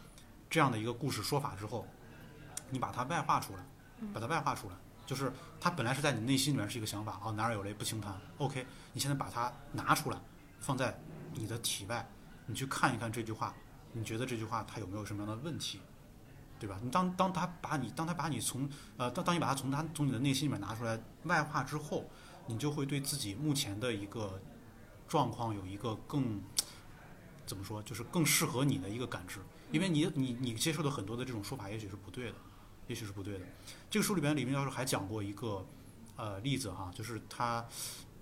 [0.48, 1.86] 这样的一个故事说法之后，
[2.70, 3.64] 你把它外化出来，
[4.12, 4.74] 把它外化出来，
[5.06, 10.18] 就是它本来是在你内心里面是一个想法啊，男儿有泪不轻弹，OK，你现在把它拿出来，
[10.60, 10.98] 放在
[11.34, 12.08] 你的体外，
[12.46, 13.54] 你去看一看这句话，
[13.92, 15.80] 你觉得这句话它有没有什么样的问题？
[16.56, 16.78] 对吧？
[16.80, 22.08] 你当当他把你当他把你从呃当当你把它从他从你的内心里面拿出来外化之后，
[22.46, 24.40] 你就会对自己目前的一个
[25.08, 26.40] 状况有一个更
[27.46, 29.40] 怎么说，就是更适合你的一个感知，
[29.72, 32.36] 因为你你你接受的很多的这种说法也许是不对的，
[32.88, 33.44] 也许是不对的。
[33.90, 35.66] 这个书里边李明教授还讲过一个
[36.16, 37.66] 呃例子哈，就是他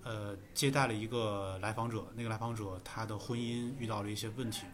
[0.03, 4.65] 呃接待了一个来访者，那个来访者他的婚姻遇到了一些问题，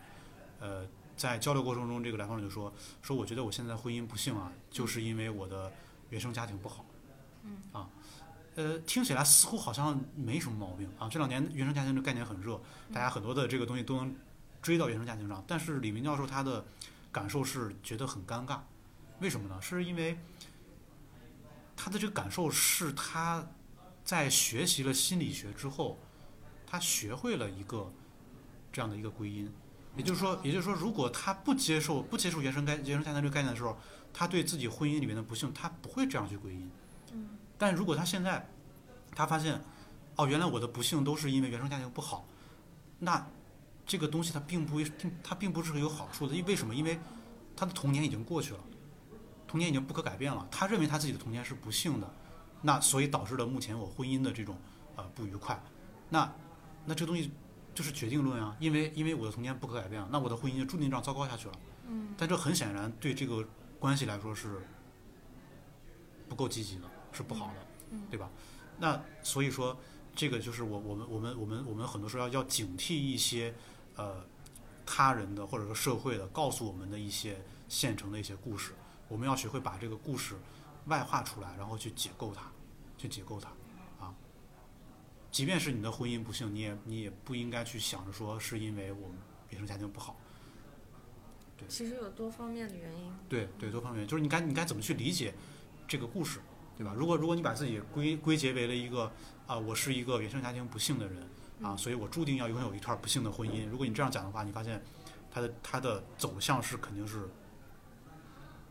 [0.59, 0.85] 呃。
[1.19, 2.71] 在交流过程中，这个来访者就说
[3.03, 5.69] ：“说我觉得我现在婚姻不幸啊，就是因为我的
[6.11, 6.85] 原生家庭不好。”
[7.43, 7.89] 嗯啊，
[8.59, 11.07] 呃，听起来似乎好像没什么毛病啊。
[11.07, 12.59] 这两年原生家庭这概念很热，
[12.91, 14.13] 大家很多的这个东西都能
[14.61, 15.41] 追到原生家庭上。
[15.47, 16.65] 但是李明教授他的
[17.09, 18.59] 感受是觉得很尴尬，
[19.21, 19.61] 为什么呢？
[19.61, 20.19] 是因为
[21.73, 23.47] 他的这个感受是他
[24.03, 25.97] 在学习了心理学之后，
[26.67, 27.89] 他学会了一个
[28.73, 29.49] 这样的一个归因。
[29.95, 33.77] 也就是说，也就是说，如果他不接受不接受原生概原生家庭这个概念的时候，
[34.13, 36.69] 他对自己婚姻里面的不幸，他不会这样去归因。
[37.13, 37.29] 嗯。
[37.59, 38.49] 但如果他现在，
[39.13, 39.61] 他发现，
[40.15, 42.25] 哦，原来我的不幸都是因为原生家庭不好，
[42.97, 43.27] 那
[43.85, 46.33] 这个东西它并不并它并不是有好处的。
[46.33, 46.73] 因为什么？
[46.73, 46.97] 因为
[47.55, 48.59] 他的童年已经过去了，
[49.47, 50.47] 童年已经不可改变了。
[50.49, 52.11] 他认为他自己的童年是不幸的，
[52.63, 54.57] 那所以导致了目前我婚姻的这种
[54.95, 55.61] 呃不愉快。
[56.09, 56.33] 那
[56.85, 57.31] 那这东西。
[57.71, 61.53] 就是决定论啊，因为因为我的童年不可改变，那我的婚姻就注定这样糟糕下去了。
[61.87, 62.13] 嗯。
[62.17, 63.47] 但这很显然对这个
[63.79, 64.67] 关系来说是
[66.27, 68.29] 不够积极的，是不好的，对吧？
[68.77, 69.77] 那所以说，
[70.15, 73.53] 这个就是我我们我们我们我们很多时候要要警惕一些
[73.95, 74.25] 呃
[74.85, 78.73] 他人的或者说社会的告诉我们的一些现成的一些故事，
[79.07, 80.35] 我们要学会把这个故事
[80.85, 82.51] 外化出来，然后去解构它，
[82.97, 83.49] 去解构它
[84.03, 84.15] 啊。
[85.31, 89.17] 即便是你的婚姻不幸，你也你也不应该去想着说是因为我们
[89.49, 90.17] 原生家庭不好。
[91.57, 93.13] 对，其实有多方面的原因。
[93.27, 95.33] 对对，多方面就是你该你该怎么去理解
[95.87, 96.39] 这个故事，
[96.79, 96.93] 对吧？
[96.95, 99.11] 如果如果你把自己归归结为了一个
[99.45, 101.21] 啊，我是一个原生家庭不幸的人
[101.61, 103.67] 啊，所以我注定要拥有一段不幸的婚姻。
[103.67, 104.81] 如果你这样讲的话，你发现
[105.29, 107.27] 它的它的走向是肯定是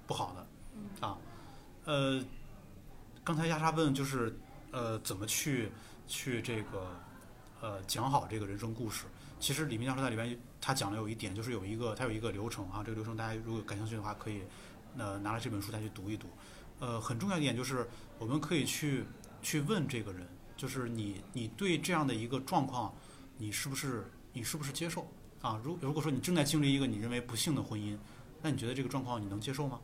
[0.07, 1.19] 不好的啊。
[1.85, 2.25] 呃，
[3.23, 4.35] 刚才亚莎问就是
[4.73, 5.71] 呃怎么去。
[6.11, 6.89] 去这个，
[7.61, 9.05] 呃，讲好这个人生故事。
[9.39, 12.83] 其实李明教授在里边他讲了有一点，就是有一个他有一个流程啊。
[12.83, 14.41] 这个流程大家如果感兴趣的话，可以
[14.97, 16.27] 呃拿了这本书再去读一读。
[16.81, 17.89] 呃，很重要一点就是
[18.19, 19.05] 我们可以去
[19.43, 22.95] 去问这个人，就是你你对这样的一个状况，
[23.37, 25.07] 你是不是你是不是接受
[25.41, 25.61] 啊？
[25.63, 27.97] 如如果说你正在经历一个你认为不幸的婚姻，
[28.43, 29.81] 那你觉得这个状况你能接受吗？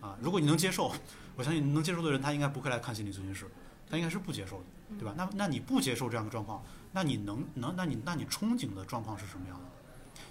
[0.00, 0.92] 啊，如果你能接受，
[1.36, 3.46] 我相信能接受的人他应该不会来看心理咨询师，
[3.88, 4.64] 他应该是不接受的。
[4.98, 5.14] 对吧？
[5.16, 9.64] 那那你不接受这样的状况，那你能能那你那你憧憬的状况是什么样的？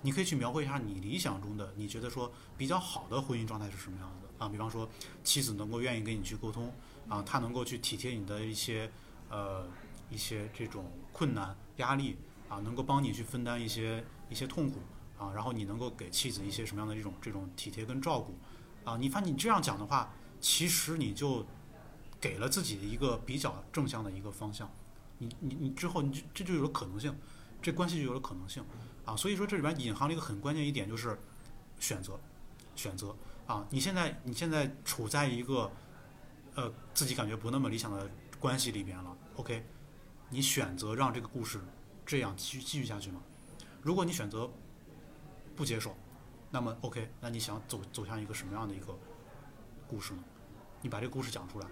[0.04, 4.49] 你可以去描绘一下你理想中的，你觉得说比较好的婚姻状态是什么样的啊？
[4.49, 4.89] 比方说，
[5.23, 6.73] 妻子能够愿意跟你去沟通
[7.08, 8.91] 啊，他能够去体贴你的一些
[9.30, 9.67] 呃
[10.10, 12.17] 一些这种困难压力
[12.49, 14.80] 啊，能够帮你去分担一些一些痛苦
[15.19, 18.36] 啊，然后你能够给妻子一些什么样的这种这种体贴跟照顾
[18.84, 18.97] 啊？
[18.97, 21.45] 你发现你这样讲的话，其实你就。
[22.21, 24.69] 给了自己一个比较正向的一个方向，
[25.17, 27.12] 你你你之后你就这就有了可能性，
[27.63, 28.63] 这关系就有了可能性
[29.06, 29.15] 啊！
[29.15, 31.19] 所以说这里边隐含了一个很关键一点，就是
[31.80, 32.19] 选择，
[32.75, 33.15] 选择
[33.52, 33.68] 啊！
[33.70, 35.70] 你现在你现在处在一个
[36.56, 38.10] 呃自己感觉不那么理想的
[38.40, 39.66] 关系里边了，OK？
[40.30, 41.60] 你选择让这个故事
[42.06, 43.22] 这样继续继续下去吗？
[43.82, 44.50] 如果你选择
[45.56, 45.96] 不接受，
[46.50, 47.12] 那么 OK？
[47.20, 48.98] 那你想走走向一个什么样的一个
[49.88, 50.24] 故事呢？
[50.82, 51.68] 你把这个故事讲出来。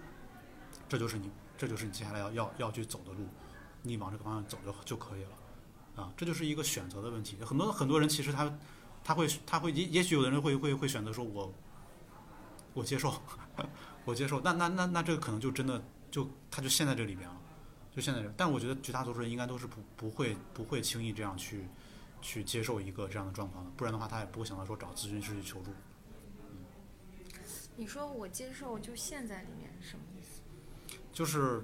[0.88, 3.26] 这就是你，这就是你接下来要要要去走的路，
[3.82, 7.36] 你往这个方向走就就可以了，啊，这就是一个选择的问题。
[7.44, 8.52] 很多很多人其实他
[9.04, 11.54] 他会他会也也许有的人会会会选择说我我
[12.84, 13.12] 接受
[14.04, 17.36] 我接受，那那那那这个可能就真的就他就陷在这里边了，
[17.94, 18.32] 就陷在这。
[18.36, 21.64] 但我觉得绝大多数人应该都是不不会不会轻易这样去
[22.22, 25.72] 去接受一个这样的状况的，不然的话他也不会想到说找咨询师去求助。
[27.76, 30.42] 你说我接受就陷在里面是什么意思？
[31.12, 31.62] 就是，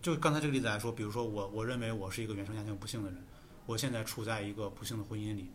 [0.00, 3.22] 就刚才这个例子来说，比如说我，我认为我是一个原生家庭不幸的人，
[3.66, 5.50] 我现在处在一个不幸的婚姻里，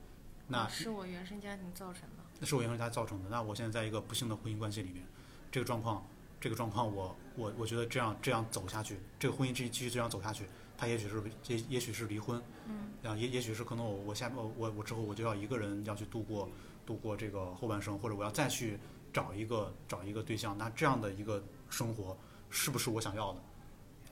[0.47, 2.23] 那是我原生家庭造成的。
[2.39, 3.29] 那是我原生家庭造成的。
[3.29, 5.03] 那我现在在一个不幸的婚姻关系里面，
[5.51, 6.05] 这个状况，
[6.39, 10.45] 这个状况我，我我觉得这样这样走下去，这个婚姻继继续这样走下去，
[10.77, 16.49] 他也许是也也许是离婚，嗯，啊，也也许是可能我我下我我我之后我就要一个人要去度过
[16.85, 18.77] 度过这个后半生，或者我要再去
[19.13, 22.17] 找一个找一个对象，那这样的一个生活
[22.49, 23.39] 是不是我想要的？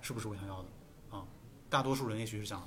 [0.01, 0.69] 是不是我想要的？
[1.17, 1.27] 啊，
[1.69, 2.65] 大多数人也许是想，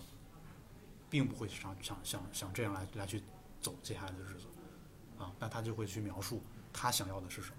[1.08, 3.22] 并不会想想想想这样来来去
[3.64, 4.44] 走接下来的日子，
[5.18, 7.56] 啊，那他就会去描述他想要的是什么，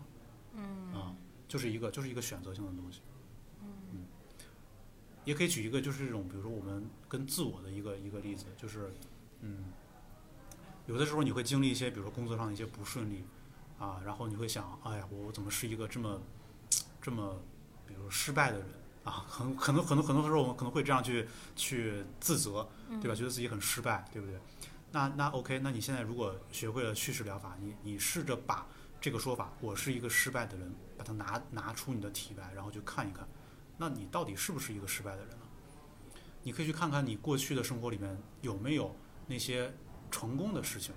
[0.53, 1.15] 嗯啊，
[1.47, 3.01] 就是一个就是一个选择性的东西，
[3.63, 4.05] 嗯，
[5.23, 8.93] 也可以举一个就是这种，比如说我们跟自我的一个一个例子，就是，
[9.41, 9.73] 嗯，
[10.85, 13.25] 有的时候你会经历一些，比如说工作上的一些不顺利，
[13.79, 16.21] 啊，然后你会想，哎呀，我我怎么是一个这么
[17.01, 17.41] 这么，
[17.87, 18.67] 比如说失败的人
[19.03, 19.25] 啊？
[19.27, 22.67] 很可能很多很多时候我们可能会这样去去自责，
[23.01, 23.15] 对吧？
[23.15, 24.39] 觉得自己很失败，对不对？
[24.95, 28.65] 那那 OK，那你现在如果学会了叙事疗法，你你试着把
[29.01, 33.27] 这个说法“我是一个失败的人”，把它拿拿出你的体外，然后去看一看，
[33.77, 35.45] 那你到底是不是一个失败的人呢？
[36.43, 38.95] 你可以去看看你过去的生活里面有没有
[39.27, 39.73] 那些
[40.09, 40.95] 成功的事情，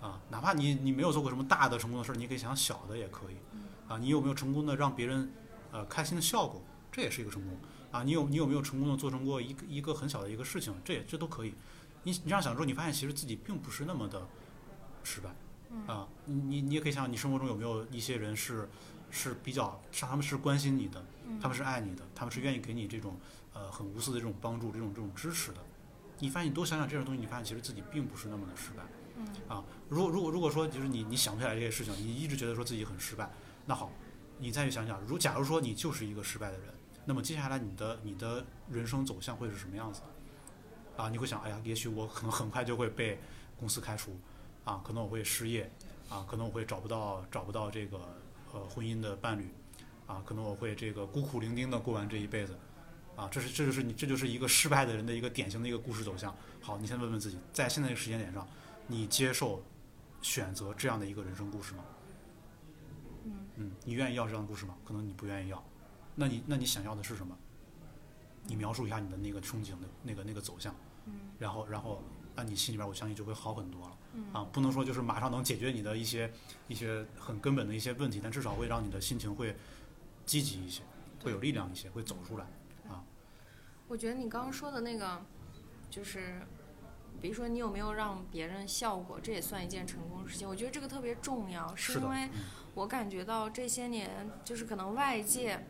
[0.00, 3.36] 啊，哪怕你你没有做过什么大的成功的事儿，你可以想小的也可以，
[3.86, 5.32] 啊，你有没有成功的让别人
[5.70, 7.56] 呃开心的效果，这也是一个成功，
[7.92, 11.54] 啊，你有你有没有成功的做成过一个一个很小的一个事情，这也这都可以，
[12.04, 14.26] 你你这样想之后，你发现其实自己并不是那么的
[15.04, 15.30] 失败，
[15.86, 18.68] 啊，你你你也可以想想，你生活中有没有一些人是
[19.10, 21.04] 是比较，是他们是关心你的，
[21.40, 23.16] 他们是爱你的，他们是愿意给你这种
[23.52, 25.58] 呃很无私的这种帮助，这种这种支持的。
[26.18, 28.82] 你发现你多想想这种东西，你发现其实自己并不是那么的失败。
[29.46, 33.30] 啊，如果如果如果说就是你你想不起来这些事情，你一直觉得说自己很失败，
[33.66, 33.92] 那好，
[34.38, 36.68] 你再去想想，如假如说你就是一个失败的人，
[37.04, 40.00] 那么接下来你的你的人生走向会是什么样子？
[40.96, 43.18] 啊，你会想，哎呀，也许我可能很快就会被
[43.58, 44.16] 公司开除，
[44.64, 45.70] 啊，可能我会失业，
[46.08, 47.98] 啊，可能我会找不到找不到这个
[48.52, 49.48] 呃婚姻的伴侣，
[50.06, 52.56] 啊，可能我会这个孤苦伶仃的过完这一辈子，
[53.16, 56.34] 啊，这是这就是你这就是一个失败的人的一个典型的一个故事走向。
[56.60, 58.46] 好，你先问问自己，在现在这个时间点上，
[58.86, 59.62] 你接受
[60.20, 61.84] 选择这样的一个人生故事吗？
[63.56, 64.74] 嗯，你愿意要这样的故事吗？
[64.84, 65.64] 可能你不愿意要，
[66.14, 67.36] 那你那你想要的是什么？
[68.44, 70.74] 你描述一下你的那个憧憬的那个那个走向，
[71.38, 72.02] 然后然后
[72.34, 73.98] 那你心里边我相信就会好很多了。
[74.14, 76.30] 嗯啊，不能说就是马上能解决你的一些
[76.68, 79.56] 一些很根本的一些问题，但至少会让你的心情会
[80.26, 80.82] 积极一些，
[81.22, 82.46] 会有力量一些，会走出来
[82.88, 83.02] 啊。
[83.88, 85.24] 我觉得你刚刚说的那个，
[85.88, 86.42] 就是，
[87.22, 90.46] 比如说你有没有让别人笑过，这也算一件成功的事情。
[90.46, 92.30] 我觉得这个特别重要，是因为嗯
[92.74, 95.66] 我感觉到这些年，就是可能外界，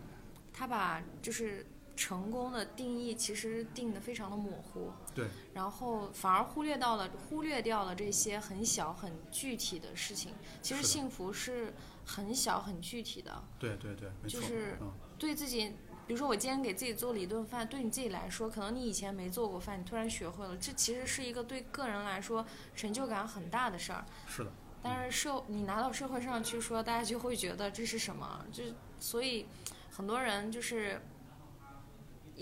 [0.53, 1.65] 他把就是
[2.03, 10.33] 成功的定义其实定的非常的模糊，对，然后反而忽略到了忽略掉了这些很小很具体的事情。
[10.61, 11.73] 其实幸福是
[12.05, 14.41] 很小很具体的，对对对，没错。
[14.41, 15.69] 就是嗯，对自己，
[16.09, 24.05] 比如说我今天给自己做了一顿饭，对你自己来说，可能你以前没做过饭，你突然学会了，这其实是一个对个人来说成就感很大的事儿。
[24.27, 24.51] 是的，
[24.83, 28.45] 但是社你拿到社会上去说，大家就会觉得这是什么？
[28.51, 29.47] 就是所以
[29.89, 31.01] 很多人就是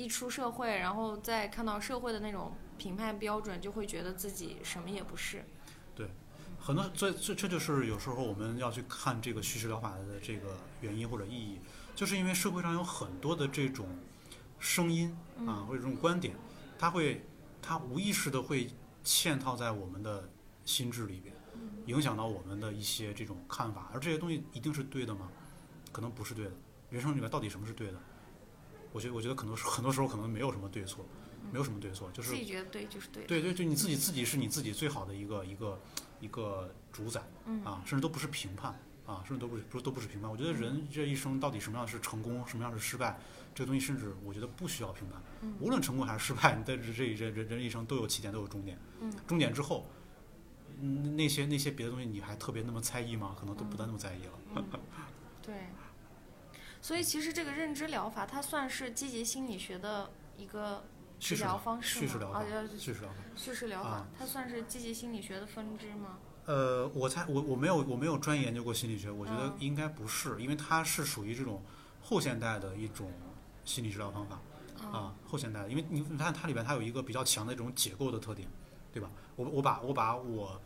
[0.00, 5.44] 一出社会，然后再看到社会的那种评判标准，就会觉得自己什么也不是。
[5.94, 6.08] 对
[6.58, 11.58] 很多这这这就是有时候我们要去看这个叙事疗法的这个原因或者意义，
[11.94, 13.86] 就是因为社会上有很多的这种
[14.58, 15.14] 声音
[15.46, 16.34] 啊，或者这种观点，
[16.78, 17.26] 它会
[17.60, 18.70] 它无意识的会
[19.04, 20.30] 嵌套在我们的
[20.64, 21.34] 心智里边，
[21.84, 25.28] 影响到我们的一些这种看法，而这些东西一定是对的吗？
[25.92, 26.52] 可能不是对的。
[26.88, 28.00] 人生里面到底什么是对的？
[28.92, 31.04] 我觉得我觉得可能很多时候可能没有什么对错，
[31.52, 33.24] 没有什么对错，就是自己觉得对就是对。
[33.24, 35.80] 对对对，你自己自己是你自己最好的一个一个
[36.20, 40.30] 一个主宰嗯啊，甚至都不是评判啊，甚至都不是不是都不是评判。
[40.30, 43.18] 我觉得人这一生到底什么样是成功，什么样是失败，
[43.54, 45.20] 这个东西甚至我觉得不需要评判。
[45.42, 48.78] 嗯无论成功还是失败，你的这这这人人一生都有起点，都有终点。
[49.00, 49.86] 嗯终点之后，
[50.80, 53.34] 嗯，那些那些别的东西你还特别那么在意吗？
[53.38, 54.32] 可能都不再那么在意了。
[54.56, 54.64] 嗯，
[55.42, 55.54] 对。
[56.90, 60.84] 所以其实这个认知疗法，它算是积极心理学的一个
[61.20, 62.04] 治疗方式吗？
[62.04, 62.42] 叙事疗法
[62.76, 63.14] 叙事疗法。
[63.36, 66.18] 叙事疗法啊，它算是积极心理学的分支吗？
[66.46, 71.62] 呃，我猜我我没有我没有专业研究过心理学，我觉得嗯应该不是，因为它是属于这种
[72.02, 73.12] 后现代的一种
[73.64, 74.40] 心理治疗方法
[74.90, 78.48] 啊，后现代的，因为你看它里边它有一个比较强的这种解构的特点，
[78.92, 79.08] 对吧？
[79.36, 80.60] 我我把我把我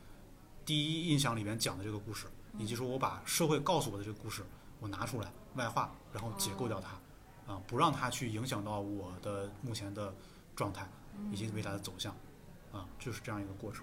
[0.65, 4.43] 第一印象里边讲的这个故事，以及说我把社会告诉我的这个故事，
[4.85, 10.15] 我拿出来外化，然后解构掉它，啊，不让它去影响到我的目前的
[10.55, 10.87] 状态
[11.33, 12.15] 以及未来的走向，
[12.71, 13.83] 啊，就是这样一个过程。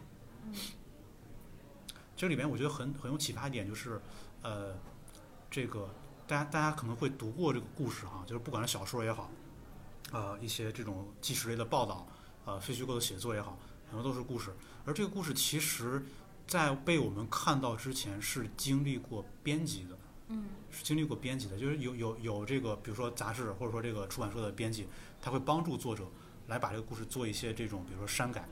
[2.15, 3.99] 这里面我觉得很很有启发一点就是，
[4.43, 4.75] 呃，
[5.49, 5.89] 这个
[6.27, 9.31] 大家大家可能会读过这个故事哈，就是不管是小说也好，
[10.11, 12.05] 呃，一些这种纪实类的报道，
[12.45, 13.57] 呃，非虚构的写作也好，
[13.89, 14.55] 很多都是故事。
[14.85, 16.05] 而这个故事其实，
[16.45, 19.97] 在被我们看到之前是经历过编辑的。
[20.31, 24.87] 嗯是经历过编辑的，就是有有有这个，比如说杂志或者说这个出版社的编辑，
[25.21, 26.07] 他会帮助作者
[26.47, 28.47] 来把这个故事做一些这种，比如说删改、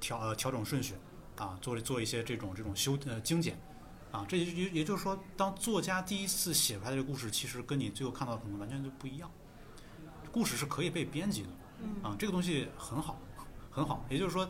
[0.00, 0.94] 调呃调整顺序
[1.36, 3.58] 啊，做做一些这种这种修呃精简
[4.10, 9.30] 啊，这也也也就是说，当作家第一次写出来的这个故事，其实跟你最后看到的可能完全就不一样。
[10.30, 11.48] 故事是可以被编辑的
[11.82, 13.20] 嗯啊，这个东西很好，
[13.70, 14.06] 很好。
[14.08, 14.48] 也就是说，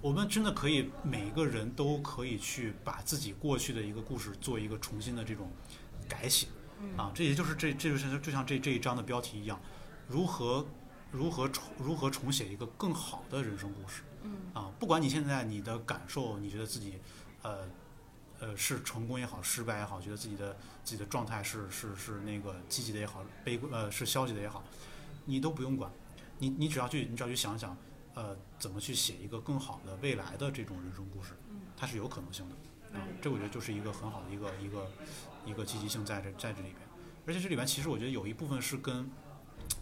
[0.00, 5.48] 我们真的可以每一个人都可以去把自己过去的一个故事做一个重新的这种
[6.10, 6.48] 改写。
[6.82, 9.60] 嗯啊，这也就是这这就是就像这这一章的标题一样，
[10.08, 10.66] 如何
[11.10, 14.70] 如何重如何重写一个更好的人生故事嗯啊！
[14.78, 16.94] 不管你现在你的感受，你觉得自己
[17.42, 17.68] 呃
[18.38, 24.64] 呃是成功也好，失败也好，觉得自己的自己的状态是是是那个积极的也好，悲观呃是消极的也好，
[25.26, 25.90] 你都不用管，
[26.38, 27.76] 你你只要去你只要去想想
[28.14, 32.54] 呃怎么去写一个更好的未来的这种人生故事，嗯它是有可能性的。
[32.98, 34.90] 啊，这我觉得就是一个很好的一个一个
[35.44, 36.76] 一个积极性在这在这里边，
[37.26, 39.10] 而且这里边其实我觉得有一部分是跟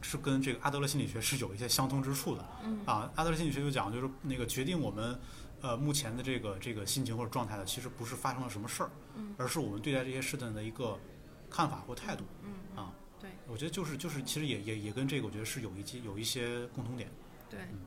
[0.03, 3.11] 是跟这个阿德勒心理学是有一些相通之处的嗯啊。
[3.17, 5.19] 阿德勒心理学就讲，就是那个决定我们
[5.61, 10.99] 呃目前的这个这个心情或者状态的，其实不是发生了什么事儿，嗯而是我们对待这些事情的一个
[11.51, 12.25] 看法或态度。
[12.43, 17.11] 嗯啊，对我觉得就是就是其实也也也跟这个我觉得是有一些有一些共同点。
[17.51, 17.81] 对嗯，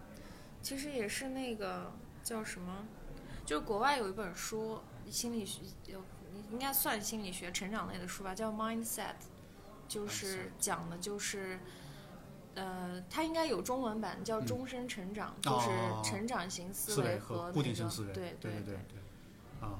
[0.61, 1.93] 其实也是那个
[2.23, 2.85] 叫什么，
[3.45, 6.03] 就是国外有一本书，心理学有
[6.51, 9.15] 应该算心理学成长类的书吧，叫 Mindset，
[9.87, 11.59] 就是讲的就是。
[12.53, 14.45] 呃，它应该有中文版，叫嗯。
[14.45, 18.99] 终身成长，哦就是成长型思思维和、那个、固定性思维，对对对对对，
[19.61, 19.79] 啊，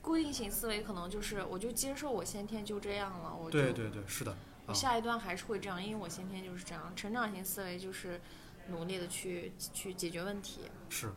[0.00, 4.36] 固定型思维可能就是我就接受我先天就这样了，我就对对对，是的，啊。
[4.66, 6.92] 我下一段还是会这样，因为我先天就是这样。
[6.94, 8.20] 成长型思维就是
[8.68, 10.60] 努力的去去解决问题。
[10.90, 11.10] 是，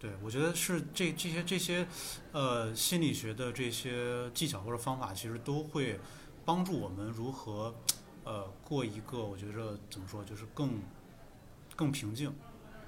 [0.00, 1.86] 对，我觉得是这这些这些，
[2.32, 6.00] 呃，心理学的这些技巧或者方法，其实都会
[6.42, 7.74] 帮助我们如何，
[8.24, 10.80] 呃，过一个我觉着怎么说，就是更
[11.76, 12.32] 更平静，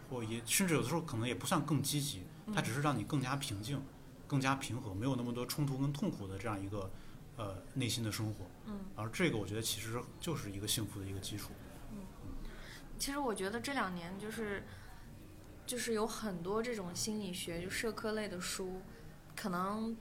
[0.09, 2.23] 或也甚至有的时候可能也不算更积极，
[2.55, 3.79] 它只是让你更加平静、
[4.27, 6.91] 更加平和，没有那么多冲突跟痛苦的这样一个
[7.37, 8.47] 呃内心的生活。
[8.65, 11.51] 嗯，而这个我觉得其实就是一个幸福的一个基础。
[11.93, 11.99] 嗯
[12.99, 14.65] 其实我觉得这两年就是
[15.73, 18.83] 就是有很多这种心理学就社科类的书，
[19.35, 19.97] 可能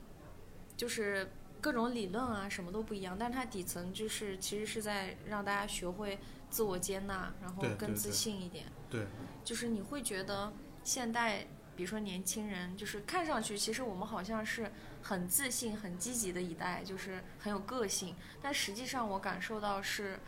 [0.76, 6.18] 就是各种理论啊什么都不一样，但是它底层就是其实是在让大家学会
[6.50, 8.66] 自我接纳，然后更自信一点。
[8.90, 9.06] 对，
[9.42, 10.52] 就是你会觉得
[10.84, 14.70] 现代，比如说年轻人，就是看上去其实我们好像是
[15.00, 20.20] 很自信、很积极的一代，就是很有个性，但实际上我感受到是，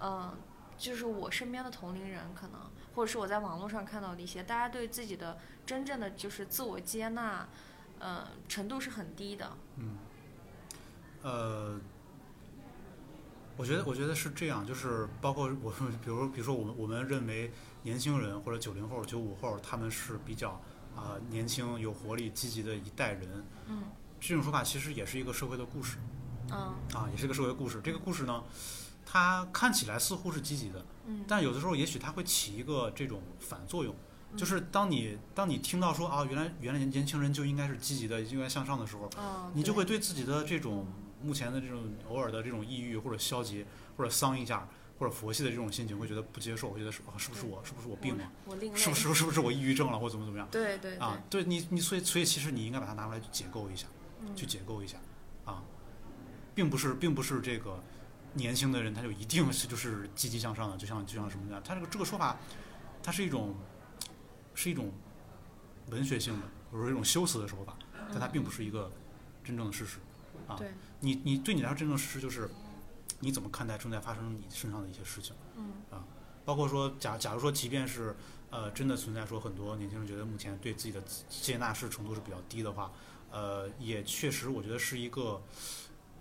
[0.00, 0.36] 嗯、
[0.76, 2.60] 就是我身边的同龄人可能，
[2.98, 7.46] 或者是我在网络上看到的一些，大家对自己的真正的就是自我接纳，
[8.00, 9.52] 呃，程度是很低的。
[9.76, 9.98] 嗯，
[11.22, 11.78] 呃，
[13.56, 17.52] 我觉得我觉得是这样，就是包括我们，比如比如说我们我们认为
[17.84, 20.60] 年轻人或者九零后、九五后他们是比较
[20.96, 23.84] 啊、年轻、有活力、积极的一代人，嗯
[24.18, 25.98] 这种说法其实也是一个社会的故事
[26.50, 27.80] 嗯啊，也是一个社会故事。
[27.80, 28.42] 这个故事呢，
[29.06, 31.24] 它看起来似乎是积极的，嗯。
[31.26, 33.92] 但有的时候也许它会起一个这种反作用，
[34.36, 40.86] 就是当你当你听到说啊，原来原来年年轻人就应该是积极的，应该向上的时候，嗯，你就会对自己的这种
[41.22, 43.64] 目前的这种偶尔的这种抑郁或者消极
[43.96, 48.30] 或者丧一下或者佛系的这种心情，会觉得不接受，会觉得是啊，是不是我是不是我病了，
[48.74, 51.20] 是不是是不是我抑郁症了，或怎么怎么样对对对，啊？
[51.30, 51.44] 对。
[51.44, 53.86] 你你所以所以其实你应该把它拿出来解构一下，
[54.20, 54.34] 嗯。
[54.34, 54.98] 去解构一下
[55.44, 55.62] 啊，
[56.54, 57.80] 并不是并不是这个
[58.38, 62.38] 年轻的人他就一定是就是积极向上的，就像就像什么样，他这个这个说法，
[63.02, 63.54] 它是一种
[64.54, 64.92] 是一种
[65.90, 67.76] 文学性的或者说一种修辞的手法，
[68.10, 68.90] 但它并不是一个
[69.44, 69.98] 真正的事实。
[70.46, 70.56] 啊。
[70.56, 72.48] 对，你你对你来说真正的事实就是
[73.20, 75.72] 你怎么看待正在发生你身上的一些事情，嗯。
[76.44, 78.16] 包括说假假如说即便是
[78.48, 82.90] 呃真的存在说很多年轻人觉得目前对自己的接纳是程度是比较低的话，
[83.30, 85.42] 呃也确实我觉得是一个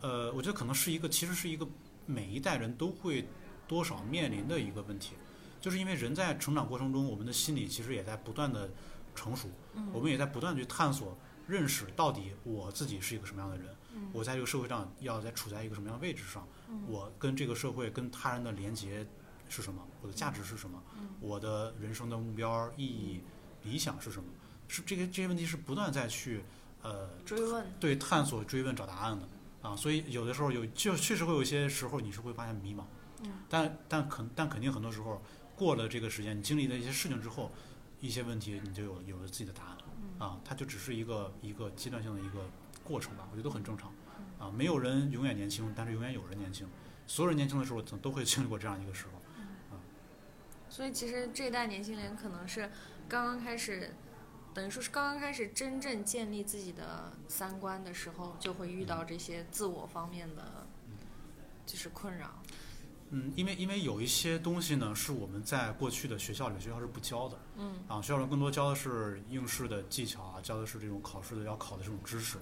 [0.01, 1.65] 呃我觉得可能是一个其实是一个
[2.07, 3.27] 每一代人都会
[3.67, 5.13] 多少面临的一个问题，
[5.61, 8.67] 就是因为人在成长过程中，我们的心理其实也在不断的
[9.13, 9.89] 成熟，嗯。
[9.93, 11.15] 我们也在不断去探索、
[11.47, 14.09] 认识到底我自己是一个什么样的人，嗯。
[14.13, 16.81] 我在这个社会上要在处在一个什么样的位置上，嗯。
[16.87, 19.05] 我跟这个社会、跟他人的连接
[19.49, 21.09] 是什么，我的价值是什么，嗯。
[21.19, 23.21] 我的人生的目标、意义、
[23.63, 24.29] 理想是什么，
[24.67, 26.43] 是这些这些问题是不断在去
[26.83, 29.27] 呃追问，对探索、追问、找答案的
[29.67, 32.83] 啊，所以有的时候有就确实会有一些时候你是会发现迷茫，
[33.23, 35.21] 嗯，但但肯但肯定很多时候
[35.55, 37.51] 过了这个时间，你经历了一些事情之后，
[37.99, 39.77] 一些问题你就有有了自己的答案，
[40.19, 42.49] 嗯啊，它就只是一个一个阶段性的一个
[42.83, 43.91] 过程吧，我觉得都很正常，
[44.39, 46.65] 啊，没有人永远年轻，但是永远有人年轻，
[47.05, 49.81] 所有人年轻的时候总都会经历过这样一个时候啊，
[50.69, 52.69] 所以其实这一代年轻人可能是
[53.09, 53.93] 刚刚开始，
[54.57, 60.65] 等于说是刚刚开始真正建立自己的三观的时候，就会遇到这些自我方面的，
[61.63, 62.41] 就是困扰。
[63.11, 67.75] 嗯，因为因为有一些东西呢，是我们在过去的学校里学校是不教的，嗯。
[67.87, 72.39] 啊，学校里更多教的是应试的技巧啊，教的是这种考试的要考的这种知识，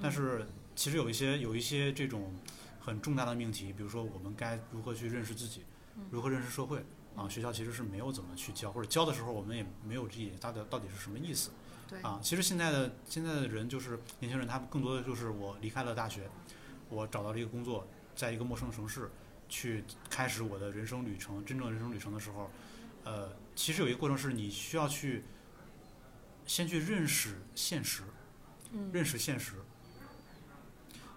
[0.00, 0.46] 但是
[0.76, 2.32] 其实有一些有一些这种
[2.78, 5.64] 很重大的命题，比如说我们该如何去认识自己，
[6.12, 6.80] 如何认识社会
[7.16, 11.50] 啊，学校其实是没有怎么去教，或者教的时候我们也没有理解它的到底是什么意思
[11.88, 12.20] 对，啊。
[12.22, 16.28] 其实现在的现在的人就是年轻人，他们更多的就是我离开了大学，
[16.90, 19.10] 我找到了一个工作，在一个陌生的城市
[19.48, 22.50] 去开始我的人生旅程，真正人生旅程的时候，
[23.04, 25.24] 呃，其实有一个过程是你需要去
[26.46, 28.02] 先去认识现实，
[28.72, 29.54] 嗯认识现实。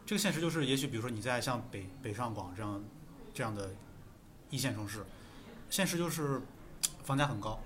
[0.06, 2.84] 这个现实就是，也许比如说你在像北北上广这样
[3.34, 3.76] 这样的
[4.50, 5.06] 一线城市，
[5.70, 6.42] 现实就是
[7.04, 7.60] 房价很高，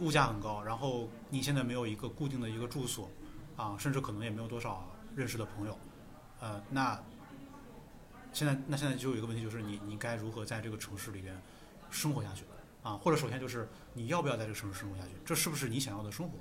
[0.00, 3.08] 物价很高，然后你现在没有一个固定的一个住所，
[3.56, 5.78] 啊，甚至可能也没有多少认识的朋友，
[6.40, 6.98] 呃，那
[8.32, 11.40] 现在那现在就有一个问题，就是你你该如何在这个城市里边
[11.90, 12.44] 生活下去
[12.82, 12.94] 啊？
[12.96, 15.10] 或者首先就是你要不要在这个城市生活下去？
[15.24, 16.38] 这是不是你想要的生活？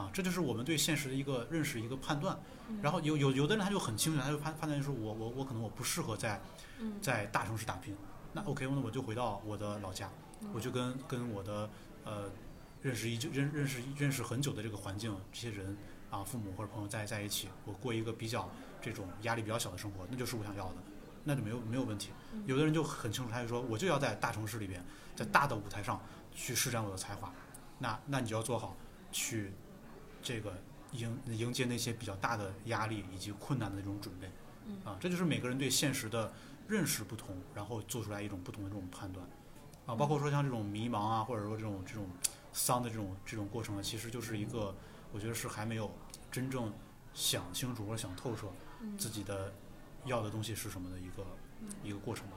[0.00, 2.38] 啊，这就是我们对现实的一个认识、一个判断。
[2.80, 6.40] 然后有有有的人他就很清楚，他就判判断就是我我我可能我不适合在
[6.78, 7.94] 嗯在大城市打拼。
[8.32, 10.08] 那 OK，那我就回到我的老家，
[10.52, 11.70] 我就跟跟我的
[12.04, 12.30] 呃
[12.80, 15.76] 认识已久认认识认识很久的这个环境这些人
[16.10, 20.76] 啊，父母或者朋友在在一起，我过一个比较这种压力比较小的生活，那就是我想要的，
[21.24, 22.10] 那就没有没有问题。
[22.46, 24.84] 有的人就很清楚，他就说我就要在大城市里边，
[25.14, 26.00] 在大的舞台上
[26.34, 27.32] 去施展我的才华，
[27.78, 28.76] 那那你就要做好
[29.10, 29.52] 去
[30.22, 30.52] 这个
[30.92, 34.30] 迎迎接那些比较大的压力以及困难的那种准备。
[34.84, 36.32] 啊，这就是每个人对现实的
[36.68, 39.26] 认识不同，然后做出来一种不同的这种判断。
[39.86, 42.06] 啊，包括说像这种迷茫啊，或者说这种这种
[42.52, 44.74] 丧的这种这种过程呢，其实就是一个，
[45.12, 45.90] 我觉得是还没有
[46.30, 46.72] 真正
[47.12, 48.46] 想清楚或者想透彻
[48.96, 49.52] 自己的
[50.04, 51.26] 要的东西是什么的一个
[51.82, 52.36] 一个过程吧。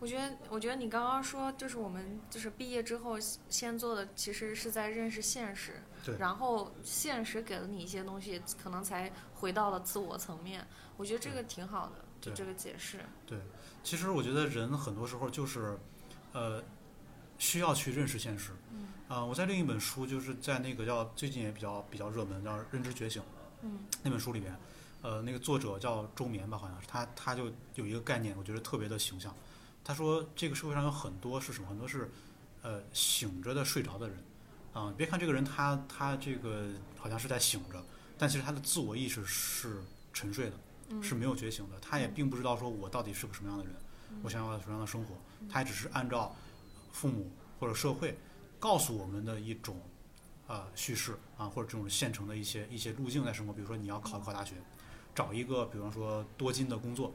[0.00, 3.16] 我觉得，我觉得你刚刚说，就是我们就是毕业之后
[3.48, 10.66] 先做的，其实是在认识现实，对然后现实给了你一些东西，可能才回到了自我层面。
[10.96, 12.98] 我觉得这个挺好的，这个解释。
[13.26, 13.38] 对
[13.82, 15.78] 其实我觉得人很多时候就是，
[16.32, 16.62] 呃，
[17.38, 18.52] 需要去认识现实。
[18.72, 18.88] 嗯。
[19.08, 23.20] 啊、我在另一本书，就是在那个叫最近也比较比较热门，叫《认知觉醒》。
[23.62, 23.80] 嗯。
[24.02, 24.56] 那本书里面，
[25.02, 29.34] 呃，那个作者叫周眠吧，好像是他，他就有一个概念，我觉得特别的形象。
[29.84, 31.68] 他说，这个社会上有很多是什么？
[31.68, 32.10] 很多是，
[32.62, 34.16] 呃，醒着的睡着的人。
[34.72, 37.84] 啊、别看这个人他他这个好像是在醒着，
[38.16, 40.56] 但其实他的自我意识是沉睡的。
[40.94, 43.74] 嗯是没有觉醒的，他也并不知道说我到底是个什么样的人，
[44.22, 45.14] 我想要什么样的生活，
[45.48, 46.34] 他也只是按照
[46.92, 48.16] 父母或者社会
[48.58, 49.80] 告诉我们的一种
[50.46, 54.54] 呃叙事啊，或者这种现成的一些一些路径在生活，比如说你要考考大学，
[55.14, 57.12] 找一个比方说多金的工作，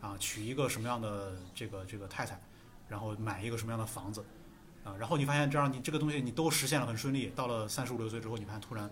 [0.00, 2.40] 啊，娶一个什么样的这个这个太太，
[2.88, 4.24] 然后买一个什么样的房子。
[4.84, 7.32] 啊，然后你发现这样，你这个东西你都实现了，很顺利。
[7.36, 8.90] 到了三十五六岁之后，你发现突然，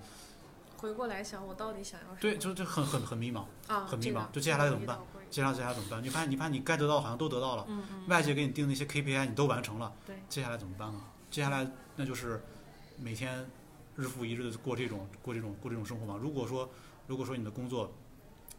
[0.81, 2.19] 回过来想，我到底想要什么？
[2.21, 3.45] 对，就就很很很迷茫。
[3.69, 4.99] 啊，很迷茫就接下来怎么办？
[5.31, 6.03] 接下来接下来怎么办？
[6.03, 11.01] 你发现你发现你该得到好像都得到了，嗯嗯，外界给你定的一些 KPI 你都完成了，对，接下来怎么办呢？
[11.31, 12.43] 接下来那就是
[12.99, 13.49] 每天
[13.95, 16.19] 日复一日的过这种过这种过这种生活嘛。
[16.21, 16.69] 如果说
[17.07, 17.93] 如果说你的工作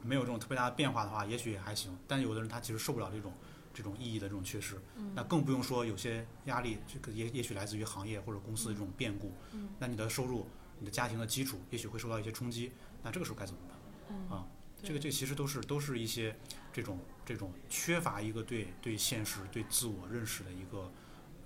[0.03, 1.97] 没有这种特别大的变化的话，也许也还行。
[2.07, 3.33] 但有的人他其实受不了这种
[3.73, 10.47] 这种意义的这种缺失，嗯那更不用说有些压力，这个也也许来自于行业或者公司的这种变故，嗯那你的收入、
[10.81, 12.71] 你的家庭的基础也许会受到一些冲击，
[13.03, 13.77] 那这个时候该怎么办？
[14.09, 14.47] 嗯啊，
[14.81, 16.35] 这个这个其实都是都是一些
[16.73, 20.91] 这种这种缺乏一个对对现实、对自我认识的一个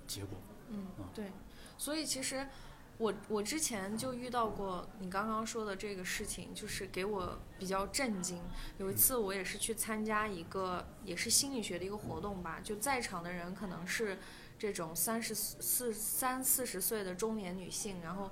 [0.06, 0.38] 结果。
[0.70, 1.30] 嗯啊，对，
[1.76, 2.48] 所以其实
[2.96, 8.40] 我我之前就遇到过你刚刚说的这个事情，就是给我比较震惊。
[8.78, 14.18] 有一次我也是去参加一个也是心理学的一个活动吧，就在场的人可能是
[14.58, 18.30] 这种三十四三四十岁的中年女性，然后。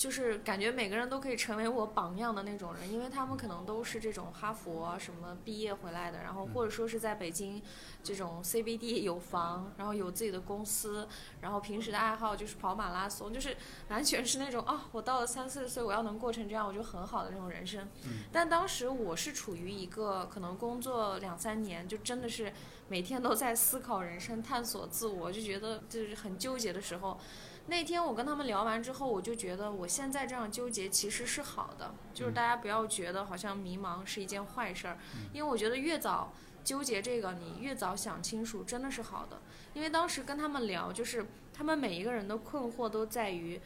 [0.00, 7.60] 就是感觉每个人都可以成为我榜样的那种人，因为他们可能都是这种哈佛啊什么毕业回来的，然后或者说是在北京
[8.02, 11.06] 这种 CBD 有房，然后有自己的公司，
[11.42, 13.54] 然后平时的爱好就是跑马拉松，就是
[13.90, 17.86] 完全是那种啊，我到了三四十岁我要能过成这样，我就很好的那种人生。
[18.32, 22.50] 但当时我是处于一个可能工作两三年，就真的是
[22.88, 27.20] 每天都在思考人生、探索自我，就觉得就是很纠结的时候。
[27.66, 34.98] 那天我跟他们聊完之后，我就觉得我现在这样纠结其实是好的，就是大家不要觉得好像迷茫是一件坏事儿，
[35.32, 36.32] 因为我觉得越早
[36.64, 39.40] 纠结这个，你越早想清楚，真的是好的。
[39.72, 43.60] 因为当时跟他们聊，就是他们每一个人的困惑都在于，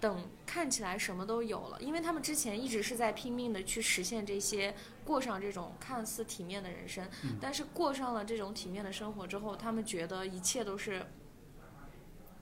[0.00, 4.74] 等看起来什么都有了，因为他们之前一直是在拼命的去实现这些，
[5.04, 7.06] 过上这种看似体面的人生，
[7.38, 11.04] 但是过上了这种体面的生活之后，他们觉得一切都是。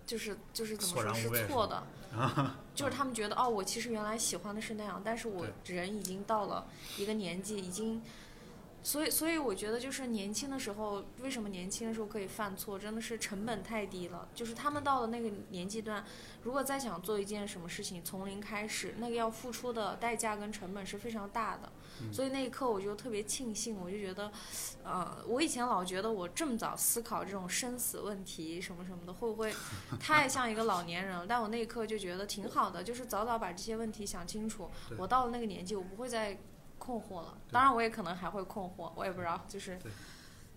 [0.08, 1.82] 就是就是怎么说是错的，
[2.74, 8.02] 就是他们觉得哦，我其实原来喜欢的是那样，但是我人已经到了一个年纪，已经，
[8.82, 14.26] 所以所以我觉得就是年轻的时候，为什么年轻的时候可以犯错，真的是成本太低了。
[14.34, 16.02] 就是他们到了那个年纪段，
[16.42, 21.70] 如果再想做一件什么事情，从零开始，那个要付出的代价跟成本是非常大的。
[22.12, 24.30] 所以那一刻我就特别庆幸，我就觉得，
[24.84, 29.52] 呃，我以前老觉得我这么早思考这种生死问题什么什么的，会不会
[30.00, 31.26] 太像一个老年人了？
[31.26, 34.70] 但我那一刻就觉得挺好的，就是早早把这些问题想清楚。
[34.96, 36.40] 我到了那个年纪，我不会再
[36.78, 37.36] 困惑了。
[37.50, 39.78] 当然，我也可能还会困惑，我也不知道，就是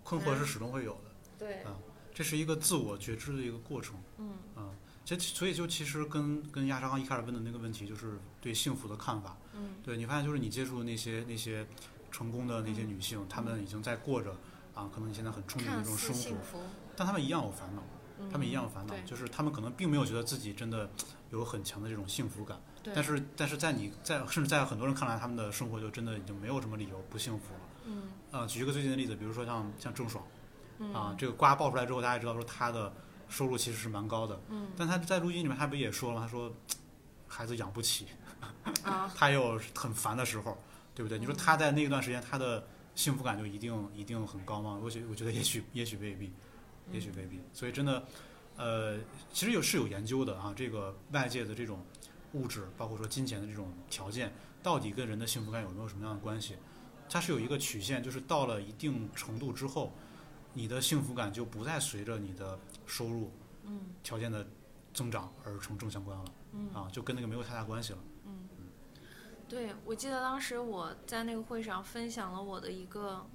[0.03, 1.11] 困惑是始终会有的。
[1.37, 1.75] 对，啊，
[2.13, 3.95] 这是一个自我觉知的一个过程。
[4.17, 4.69] 嗯啊，
[5.03, 9.35] 这所以就其实跟跟亚莎刚一开始问的那个问题，就是对幸福的看法。
[9.55, 9.75] 嗯。
[9.83, 11.65] 对你发现，就是你接触的那些那些
[12.11, 14.31] 成功的那些女性，她们已经在过着
[14.73, 16.59] 啊，可能你现在很憧憬的看那种生活，
[16.95, 17.83] 但她们一样有烦恼，
[18.19, 20.89] 嗯她们一样有烦恼，就是她们可能并没有觉得自己真的
[21.31, 22.59] 有很强的这种幸福感，
[22.93, 27.59] 但是但是在你在甚至在很多人看来，他们的生活就真的已经没有什么理由不幸福了。
[27.85, 28.03] 嗯。
[28.31, 30.23] 呃，举一个最近的例子，比如说像像郑爽
[30.79, 30.93] 嗯。
[30.93, 32.93] 啊，这个瓜爆出来之后，大家也知道说她的
[33.27, 34.67] 收入其实是蛮高的，嗯。
[34.77, 36.25] 但她在录音里面她不也说了吗？
[36.25, 36.51] 她说
[37.27, 38.07] 孩子养不起，
[38.83, 40.57] 啊，他也有很烦的时候，
[40.93, 41.17] 对不对？
[41.17, 44.79] 你说他在那段时间他的幸福感就一定一定很高吗？
[44.81, 46.31] 我觉我觉得也许也许未必，
[46.91, 47.39] 也许未必。
[47.53, 48.05] 所以真的，
[48.57, 48.99] 呃，
[49.33, 51.83] 其实有是有研究的啊，这个外界的这种
[52.33, 56.55] 物质，包括说金钱的这种条件，到底跟人的幸福感有没有什么样的关系？
[57.09, 59.93] 它是有一个曲线，就是到了一定程度之后，
[60.53, 63.31] 你的幸福感就不再随着你的收入
[63.63, 64.47] 嗯条件的
[64.93, 66.69] 增长而成正相关了嗯。
[66.73, 67.99] 啊，就跟那个没有太大关系了。
[69.51, 73.25] 对，我记得当时我在那个会上分享了我的一个，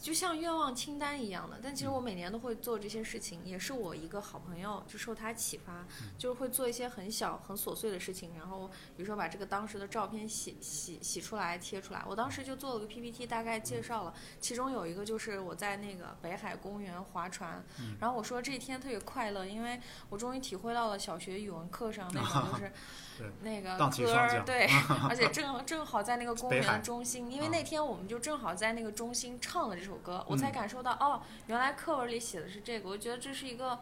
[0.00, 1.58] 就像愿望清单一样的。
[1.62, 12.02] 但其实我每年都会做这些事情，也是我一个好朋友就受他启发，就是会做一些很小很琐碎的事情，然后比如说把这个当时的照片洗洗洗出来贴出来。
[12.06, 17.64] 我当时就做了个 PPT，大概介绍了，其中有一个就是我在那个北海公园划船，
[18.00, 22.72] 然后我说这一天特别快乐，因为我终于体会到了小学语文课上那种就是
[23.42, 24.68] 那个歌儿，对，
[25.08, 32.88] 而且正正好在那个公园的中心，因为啊那天我们就正好在那个中心唱了这首歌，我才感受到哦，原来课文里写的是这个。
[32.88, 33.80] 我觉得这是一个，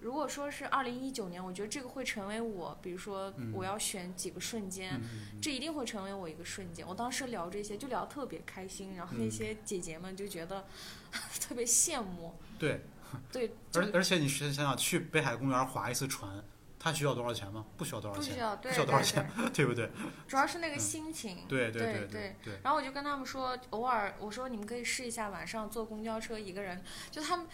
[0.00, 5.00] 如果说是二零一九年，我觉得这个会成为我，比如说嗯我要选几个瞬间，
[5.42, 6.86] 这一定会成为我一个瞬间。
[6.86, 10.64] 我当时聊这些就聊得特别开心，然后那嗯些姐姐们就觉得
[11.40, 12.84] 特别羡慕，对，
[13.32, 16.44] 对， 而而且你是想想去北海公园划一次船，
[16.78, 17.66] 它需要多少钱吗？
[17.76, 19.90] 不需要多少钱，不需要，对不需要多少对钱，对， 对不对？
[20.28, 27.46] 主要是那个嗯心情，对对对对对，然后我就跟他们说，偶尔我说你们可以试一下晚上坐公交车一个人，就他们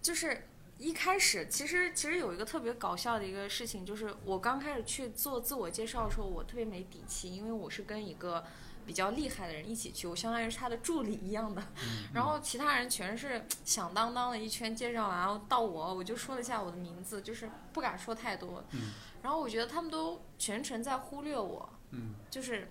[0.00, 0.46] 就是
[0.78, 8.44] 一开始其实其实有一个特别搞笑的一个事情，就是我刚开始去做自我介绍的时候，我特别没底气，因为我是跟一个。
[8.86, 11.62] 比较厉害的人一起去，我相当于是他的助理一样的，
[12.14, 18.92] 然后其他人全是响当当的一圈介绍完，然后到我我就说了一下我的名字，就是不敢说太多，嗯。
[19.22, 22.14] 然后我觉得他们都全程在忽略我，嗯。
[22.30, 22.70] 就是，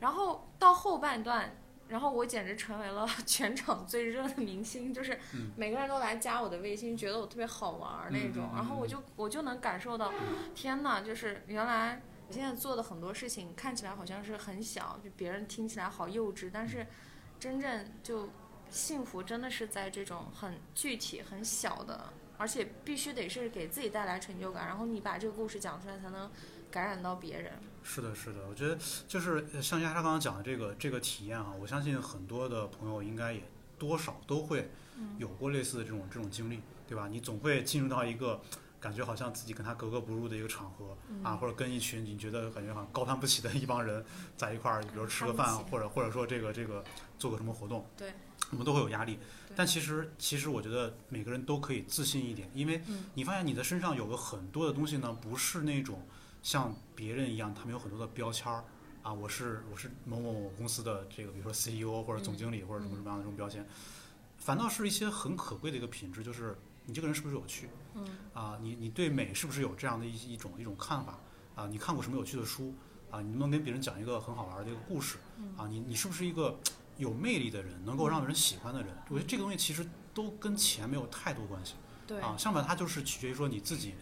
[0.00, 1.54] 然后到后半段，
[1.88, 5.50] 然后我简直成为了 全场最热的明星，就是嗯。
[5.56, 8.50] 每个人都来加我的微信，觉得我特别好玩那种。
[8.54, 10.10] 然后我就我就能感受到，
[10.54, 16.86] 天呐，就是原来我现在做的很多事情看起来好像是很小，就别人听起来好幼稚，但是
[17.38, 18.28] 真正就
[18.68, 26.28] 幸福真的是在这种很具体、很小的，而且必须得是给自己带来成就感，然后你把这个故事讲出来，才能
[26.70, 27.52] 感染到别人。
[27.84, 33.42] 是的，是的，我觉得就是呃像亚莎刚刚讲的这个这个体验啊，我相信很多的朋友应该也
[33.78, 34.68] 多少都会
[35.18, 37.06] 有过类似的这种这种经历，对吧？
[37.06, 38.42] 你总会进入到一个感
[38.86, 44.04] 感觉好像自己跟他格格不入的一个场合、嗯啊，或者跟一群你觉得感觉好像高攀不起的一帮人
[44.36, 46.84] 在一块儿，比如吃个饭或者或者说这个这个
[47.18, 48.12] 做个什么活动，对，
[48.52, 49.18] 我们都会有压力。
[49.56, 56.06] 但其实其实我觉得每个人都可以自信一点，因为嗯你发现你的身上有个很多的东西呢，不是那种
[56.44, 58.62] 像别人一样，他们有很多的标签儿
[59.02, 63.66] 啊，我是我是某某某公司的这个，比如说 CEO 或者总经理或者什么什么样的这种标签，
[64.38, 68.58] 反倒是一些很可贵的一个品质，就是你这个人是不是有趣嗯啊？
[68.62, 71.18] 你你对美是不是有这样的一一种一种看法
[71.54, 71.66] 啊？
[71.66, 72.72] 你看过什么有趣的书
[73.10, 73.20] 啊？
[73.20, 75.18] 你能不能跟别人讲一个很好玩的一个故事
[75.56, 75.66] 啊？
[75.66, 76.58] 你你是不是一个
[76.96, 78.96] 有魅力的人，能够让人喜欢的人？
[79.08, 79.84] 我觉得这个东西其实
[80.14, 81.74] 都跟钱没有太多关系。
[82.06, 83.94] 对啊，相反，它就是取决于说你自己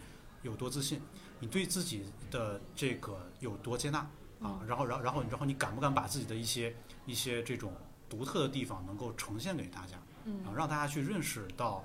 [0.43, 1.01] 有多自信，
[1.39, 3.99] 你对自己的这个有多接纳
[4.39, 6.75] 啊，然后，然后，然后，然后你敢不敢把自己的一些
[7.07, 7.73] 一些这种
[8.07, 11.83] 独特的地方能够呈现给大家，啊，嗯让大家去认识到呃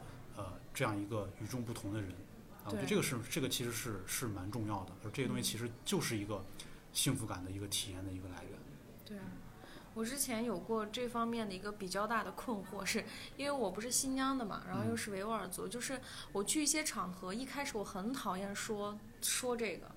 [0.73, 2.11] 这样一个与众不同的人，
[2.65, 5.45] 啊，我觉得这个是这个其实是是蛮重要的，而这些东西嗯。
[5.45, 6.45] 其实就是一个
[6.93, 8.53] 幸福感的一个体验的一个来源。
[9.05, 9.25] 对啊，
[9.95, 13.05] 我之前有过这方面的一个比较大的困惑，是
[13.37, 14.97] 因为我不是新疆的嘛，然后又嗯。
[14.97, 16.01] 是维吾尔族，就是
[16.33, 19.91] 我去一些场合，一开始我很讨厌说说这个。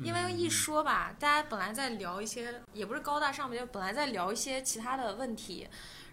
[0.00, 5.66] 因为一说吧，大家本来在聊一些，也不是高大上吧，就本来在聊一些其他的问题，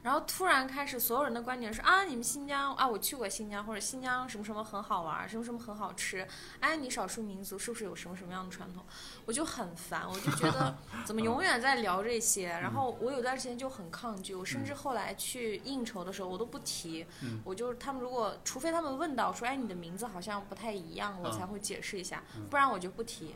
[0.06, 6.28] 然后突然开始，所有人的观点是啊，你们新疆啊，我去过新疆，或者新疆什么什么很好玩，什么什么很好吃，
[6.60, 8.86] 哎，你少数民族是不是有什么什么样的传统？
[9.26, 12.50] 我就很烦，我就觉得 怎么永远在聊这些。
[12.50, 23.36] 然后我有段时间就很抗拒，我甚至后来去应酬的时候我都不提，嗯我就他们如果除非他们问到说，哎，你的名字好像不太一样，我嗯才会解释一下，嗯不然我就不提，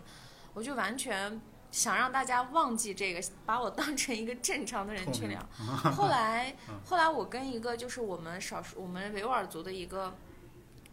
[0.54, 1.42] 我就完全。
[1.72, 5.40] 想让大家忘记这个，把我当成一个正常的人去聊。
[5.96, 10.16] 后来嗯，后来我跟一个就是我们少数我们维吾尔族的一个。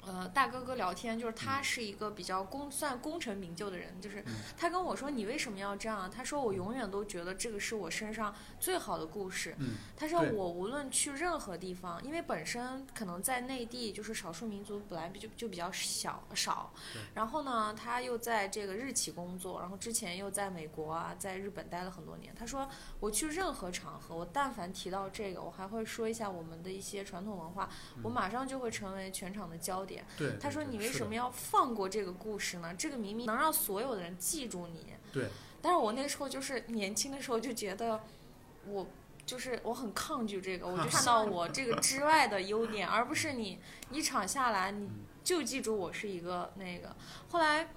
[0.07, 6.09] 呃，大哥哥聊天，就是他是一个比较功算功成名就的人，就是嗯他跟我说你为什么要这样啊？
[6.09, 9.55] 他说我永远都觉得这个是我身上最好的故事。
[9.59, 16.73] 嗯他说我无论去任何地方，因为本身可能在内地就是少数民族本来就就比较小少，
[17.15, 22.33] 然后呢，他又在这个日企工作，然后之前又在美国啊，在日本待了很多年。
[22.35, 22.69] 他说
[23.01, 27.69] 我去任何场合，我但凡提到这个，我还会说一下我们的一些传统文化，
[28.03, 29.96] 我马上就会成为全场的焦点。
[30.17, 32.75] 对，他说：“对是的你为什么要放过这个故事呢？
[32.79, 35.29] 这个明明能让所有的人记住你。”对。
[35.63, 38.01] 但是我那时候就是年轻的时候就觉得，
[38.67, 38.87] 我
[39.25, 43.59] 就是我很抗拒这个，我就看到我这个之外的优点，而不是你
[43.91, 44.89] 一场下来你
[45.25, 46.95] 就记住我是一个那个。
[47.29, 47.69] 后来。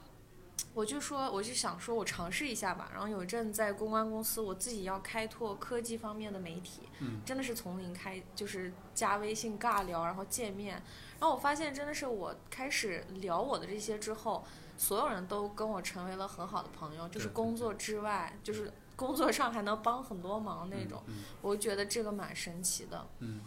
[0.74, 2.90] 我就说，我就想说，我尝试一下吧。
[2.94, 10.76] 然后有一阵在公关公司，我自己要开拓科技方面的媒体，嗯真的是从零开，就是加微信尬聊，然后见面，
[11.20, 14.46] 然后我发现真的是我开始聊我的这些之后，
[14.78, 23.08] 所有人都跟我成为了很好的朋友，就是工作之外，就是工作上还能帮很多忙那种，嗯我觉得这个蛮神奇的。
[23.20, 23.42] 嗯，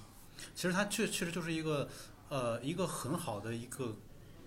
[0.54, 1.88] 其实它确确实就是一个
[2.28, 3.94] 呃一个很好的一个话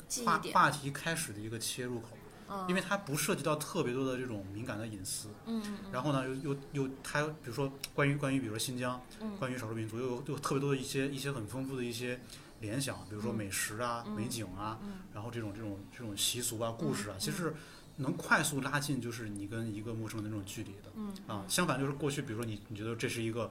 [0.08, 2.10] 记忆点，话题开始的一个切入口，
[2.50, 5.30] 嗯，因为它不涉及到特别多的这种敏感的隐私。
[5.46, 9.36] 嗯然后呢，又又又它比如说关于关于比如说新疆，嗯。
[9.38, 12.20] 关于少数民族，又有又特别多的一些一些很丰富的一些
[12.62, 13.36] 联想，比如说嗯。
[13.36, 14.16] 美食啊、嗯。
[14.16, 15.00] 美景啊，嗯。
[15.14, 17.54] 然后这种这种这种习俗啊、故事啊，嗯其实
[17.98, 20.92] 能快速拉近就是你跟一个陌生人的那种距离的。
[20.96, 23.48] 嗯啊，相反就是过去，比如说你你觉得这是一个，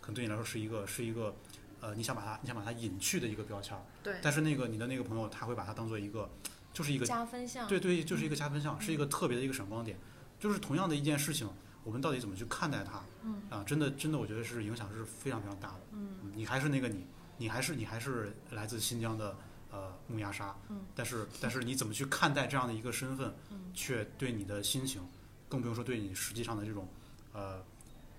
[0.00, 1.34] 可能对你来说是一个是一个，
[1.80, 6.28] 呃，你想把它你想把它隐去的一个标签儿，对，但是那个你的那个朋友他会把它当做一个，
[6.76, 9.96] 就是一个加分项，对对，就是一个加分项，是嗯一个特别的一个闪光点，
[10.38, 11.48] 就是同样的一件事情，
[11.82, 13.02] 我们到底怎么去看待它？
[13.22, 15.80] 嗯啊，真的真的，我觉得是影响是非常非常大的。
[15.92, 17.06] 嗯你还是那个你，
[17.38, 19.34] 你还是你还是来自新疆的
[19.70, 25.00] 呃木牙沙，嗯但是但是你怎么去看待这样的一个身份，嗯却对你的心情，
[25.48, 26.86] 更不用说对你实际上的这种
[27.32, 27.64] 呃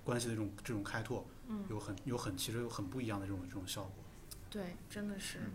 [0.03, 3.93] 关系的这种这种开拓，嗯，有很有很其实有很不一样的这种这种效果。
[4.49, 5.51] 对，真的是嗯。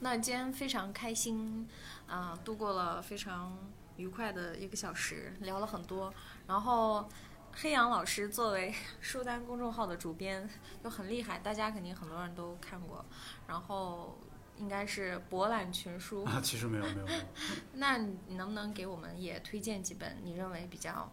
[0.00, 1.68] 那今天非常开心
[2.06, 3.56] 啊、度过了非常
[3.96, 6.12] 愉快的一个小时，聊了很多。
[6.46, 7.08] 然后，
[7.52, 10.48] 黑羊老师作为 书单公众号的主编，
[10.84, 13.04] 就很厉害，大家肯定很多人都看过。
[13.46, 14.18] 然后，
[14.58, 16.24] 应该是博览群书。
[16.24, 17.20] 啊，其实没有没有没有，
[17.74, 21.10] 那你你能不能给我们也推荐几本你认为比较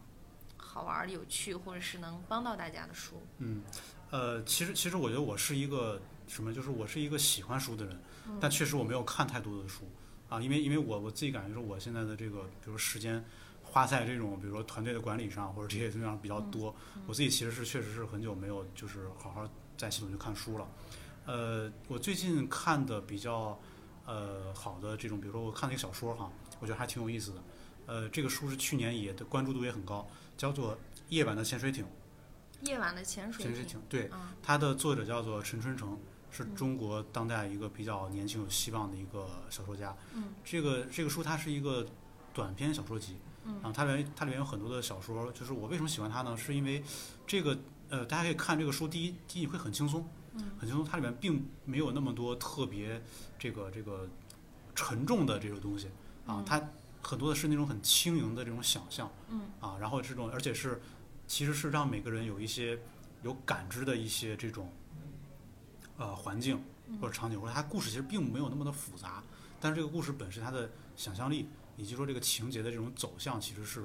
[0.58, 3.22] 好玩儿、有趣，或者是能帮到大家的书？
[3.40, 3.64] 嗯，
[4.12, 8.02] 呃，其实其实我觉得我是一个什么，就是我是一个喜欢书的人，嗯
[8.40, 9.90] 但确实我没有看太多的书
[10.30, 13.24] 啊，因为因为我我自己感觉说我现在的这个，比如说时间
[13.62, 16.76] 花在这种比如说团队的管理上或者这些东西上比较多，
[17.08, 19.48] 我自己其实是确实是很久没有就是好好
[19.78, 20.68] 在系统去看书了。
[21.26, 23.60] 呃，我最近看的比较
[24.06, 27.44] 呃好的这种，比如说我看了一个小说哈，我我觉得还挺有意思的。
[27.86, 30.08] 呃，这个书是去年也的关注度也很高，
[30.38, 30.74] 叫做
[31.10, 31.84] 《夜晚的潜水艇》。
[32.70, 36.00] 夜晚的潜水潜水艇，对，啊，它的作者叫做陈春成，
[36.34, 39.96] 是中国当代一个比较年轻有希望的一个小说家。
[40.16, 41.86] 嗯，这个这个书它是一个
[42.34, 46.36] 短篇小说集，嗯啊，它里面它里面有很多的小说，就是我为什么喜欢它呢？
[46.36, 46.84] 是因为
[47.28, 47.58] 这个
[47.90, 53.00] 呃，大家可以看这个书，第一第一会很轻松，嗯，很轻松，它里面并没有那么多特别
[53.38, 54.10] 这个这个
[54.74, 55.88] 沉重的这种东西
[56.26, 56.60] 啊，嗯它
[57.04, 60.82] 很多的是那种很轻盈的这种想象，嗯，啊，然后这种而且是
[61.28, 62.80] 其实是让每个人有一些
[63.22, 64.72] 有感知的一些这种
[65.98, 66.62] 呃环境
[67.02, 69.24] 或者场景，或者它故事其实并没有那么的复杂，
[69.60, 73.84] 但是这个故事本身它的想象力以及说这个情节的这种走向其实是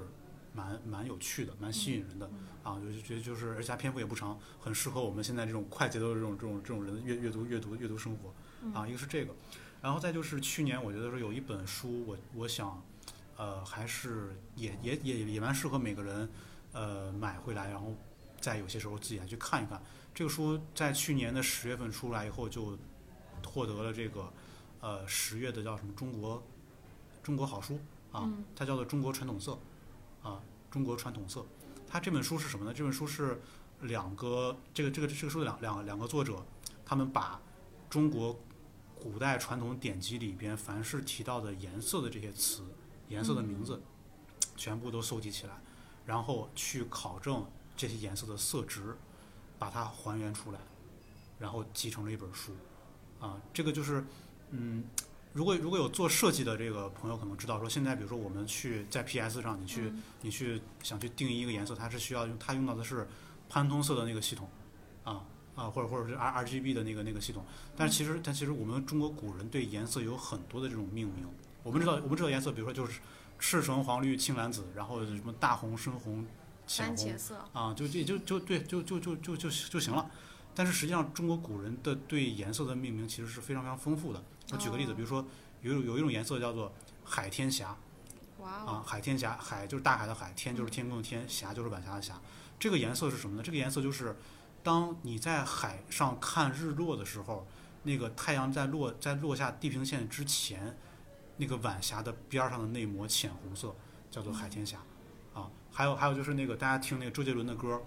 [0.52, 2.28] 蛮蛮有趣的，蛮吸引人的
[2.62, 8.34] 啊，我就觉得就是而且它篇幅也不长，很适合我们现在这种快节奏的这种这种这种人的阅阅读阅读阅读生活
[8.78, 9.32] 啊，一个是这个，
[9.80, 12.82] 然后再就是去年我觉得说有一本书我我想
[13.36, 16.28] 呃还是也也也也蛮适合每个人
[16.72, 17.94] 呃买回来，然后
[18.40, 19.80] 在有些时候自己来去看一看。
[20.18, 22.76] 这个书在去年的十月份出来以后，就
[23.46, 24.32] 获得了这个
[24.80, 26.42] 呃十月的叫什么中国
[27.22, 27.78] 中国好书
[28.10, 29.56] 啊，嗯它叫做中国传统色
[30.20, 30.42] 啊，
[30.72, 31.46] 中国传统色。
[31.86, 32.74] 它这本书是什么呢？
[32.74, 33.40] 这本书是
[33.82, 36.44] 两个这个这个这个书的两两两个作者，
[36.84, 37.40] 他们把
[37.88, 38.36] 中国
[39.00, 42.64] 古代传统典籍里边凡是提到的颜色的这些词、
[43.06, 43.80] 颜色的名字，
[44.56, 45.62] 全部都搜集起来，
[46.04, 47.46] 然后去考证
[47.76, 48.96] 这些颜色的色值，
[49.58, 50.58] 把它还原出来，
[51.38, 52.52] 然后集成了一本书。
[53.20, 54.04] 啊，这个就是，
[54.50, 54.84] 嗯，
[55.32, 59.92] 如果如果有做设计的这个朋友可能知道，说现在比如说我们去在 PS 上，你去、
[60.22, 63.08] 你去想去定义一个颜色，它是需要用它用到的是
[63.48, 64.48] 潘通色的那个系统，
[65.02, 65.24] 啊
[65.56, 67.44] 啊，或者或者是 R RGB 的那个那个系统。
[67.76, 71.26] 但是其实但其实我们中国古人对颜色有很多的这种命名。
[71.64, 73.00] 我们知道我们知道颜色，比如说就是
[73.38, 76.24] 赤橙黄绿青蓝紫，然后什么大红深红
[76.68, 80.08] 浅红啊，就就就就对，就就就就就就行了。
[80.54, 84.22] 但是实际上，中国古人的对颜色的命名其实是非常非常丰富的。
[84.52, 85.24] 我举个例子，哦比如说
[85.62, 86.72] 有有一种颜色叫做
[87.04, 87.76] 海天霞
[88.38, 92.20] 哇啊哦，，海天霞，海就是大海的海，天就是天空的天，霞就是晚霞的霞。
[92.58, 93.42] 这个颜色是什么呢？
[93.42, 94.16] 这个颜色就是
[94.62, 97.46] 当你在海上看日落的时候，
[97.84, 100.76] 那个太阳在落在落下地平线之前，
[101.36, 103.74] 那个晚霞的边儿上的那抹浅红色
[104.10, 104.87] 叫做海天霞啊。
[105.78, 107.80] 还有还有就是那个大家听那个周杰伦的歌，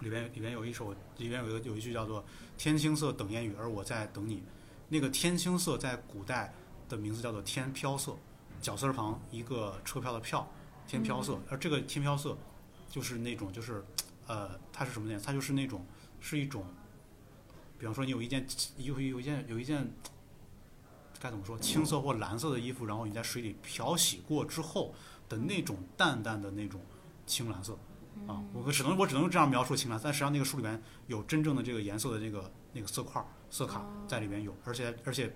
[0.00, 2.24] 里边里边有一首里边有一个有一句叫做
[2.58, 4.42] “天青色等烟雨，而我在等你”。
[4.90, 6.52] 那个天青色在古代
[6.88, 8.16] 的名字叫做天飘色，
[8.60, 10.50] 绞丝旁一个车票的票，
[10.88, 11.38] 天飘色。
[11.48, 12.36] 而这个天飘色
[12.90, 13.84] 就是那种就是
[14.26, 15.20] 呃，它是什么呢？
[15.24, 15.86] 它就是那种
[16.18, 16.66] 是一种，
[17.78, 18.44] 比方说你有一件
[18.78, 19.88] 有有一件有一件
[21.20, 24.92] 该怎么说青色或蓝色的衣服，然后你在水里漂洗过之后
[25.28, 26.80] 的那种淡淡的那种
[27.26, 27.78] 青蓝色。
[28.28, 35.34] 啊，我只能我只能这样描述青蓝，但实际上那个书里面有真正的这个颜色的这个那个色块儿色卡在里面有，而且而且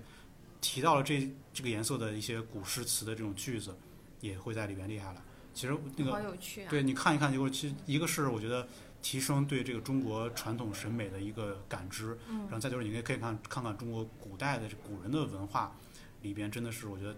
[0.61, 3.75] 提到了这这个颜色的一些古诗词的这种句子，
[4.21, 5.21] 也会在里面列下来。
[5.53, 6.69] 其实那个好有趣啊！
[6.69, 8.67] 对你看一看，结果其实一个是我觉得
[9.01, 15.75] 提升对这个中国传统审美的一个感知，嗯然后再就是你可以可以看看看中国古代的古人的文化
[16.21, 17.17] 里边，真的是我觉得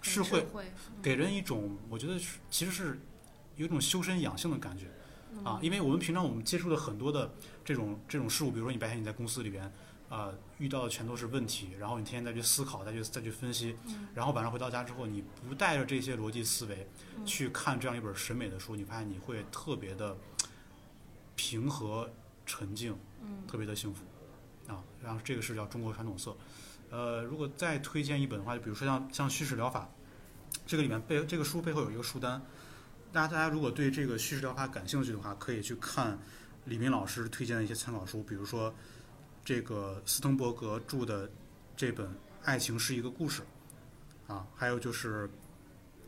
[0.00, 0.46] 是会
[1.02, 2.98] 给人一种我觉得是其实是
[3.56, 4.86] 有一种修身养性的感觉
[5.32, 7.34] 嗯啊，因为我们平常我们接触的很多的
[7.64, 9.72] 这种这种事物，比如说你白天你在公司里边。
[10.08, 20.16] 呃，遇到的全都是问题，然后你天天再去思考，再去再去分析，嗯然后晚上回到家之后，你不带着这些逻辑思维嗯去看这样一本审美的书，你发现你会特别的
[21.34, 22.08] 平和
[22.46, 24.04] 沉静，嗯特别的幸福
[24.68, 24.80] 啊。
[25.02, 26.36] 然后这个是叫中国传统色。
[26.88, 29.90] 呃，如果再推荐一本的话，就比如说像像叙事疗法，
[30.64, 32.40] 这个里面背这个书背后有一个书单，
[33.12, 36.18] 大家大家如果对这个叙事疗法感兴趣的话，可以去看
[36.66, 38.74] 李明老师推荐的一些参考书，比如说
[39.44, 41.30] 这个斯滕伯格著的
[41.76, 42.06] 这本
[42.42, 43.42] 《爱情是一个故事》
[44.32, 45.30] 啊，还有就是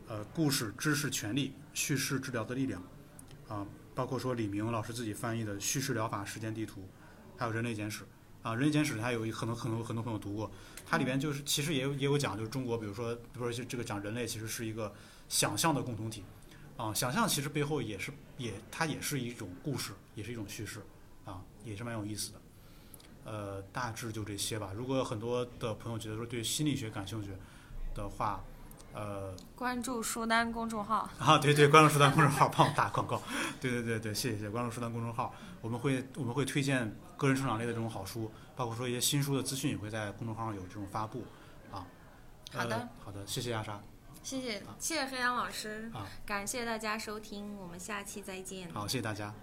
[0.07, 2.83] 呃故事、知识、权利、叙事治疗的力量
[3.47, 6.81] 啊，包括说李明老师自己翻译的《叙事疗法实践地图》，
[7.37, 8.03] 还有《人类简史》
[8.43, 10.51] 啊，《人类简史》它有很多很多很多朋友读过，
[10.85, 14.93] 它里边就是其实也有也有讲，就是中国，比如说比如说就这个讲人类其实是一个
[15.27, 16.23] 想象的共同体
[16.79, 20.81] 啊，想象其实背后也是也它也是一种故事，也是一种叙事
[21.25, 22.39] 啊，也是蛮有意思的。
[23.25, 24.71] 呃，大致就这些吧。
[24.73, 27.31] 如果有很多的朋友觉得说对心理学感兴趣
[27.93, 28.41] 的话，
[28.93, 33.21] 呃，关注书单公众号，啊，对对，关注书单公众号，帮我打广告。
[33.59, 41.25] 对对对对，谢谢谢谢，关注书单公众号，我们会我们会推荐个人成长类的这种好书，包括说一些新书的资讯也会在公众号上有这种发布
[41.73, 41.85] 啊。
[42.53, 43.79] 好的呃，好的，谢谢亚莎。
[44.21, 48.71] 谢谢谢谢黑羊老师啊，感谢大家收听，我们下期再见。
[48.71, 49.33] 好，谢谢大家。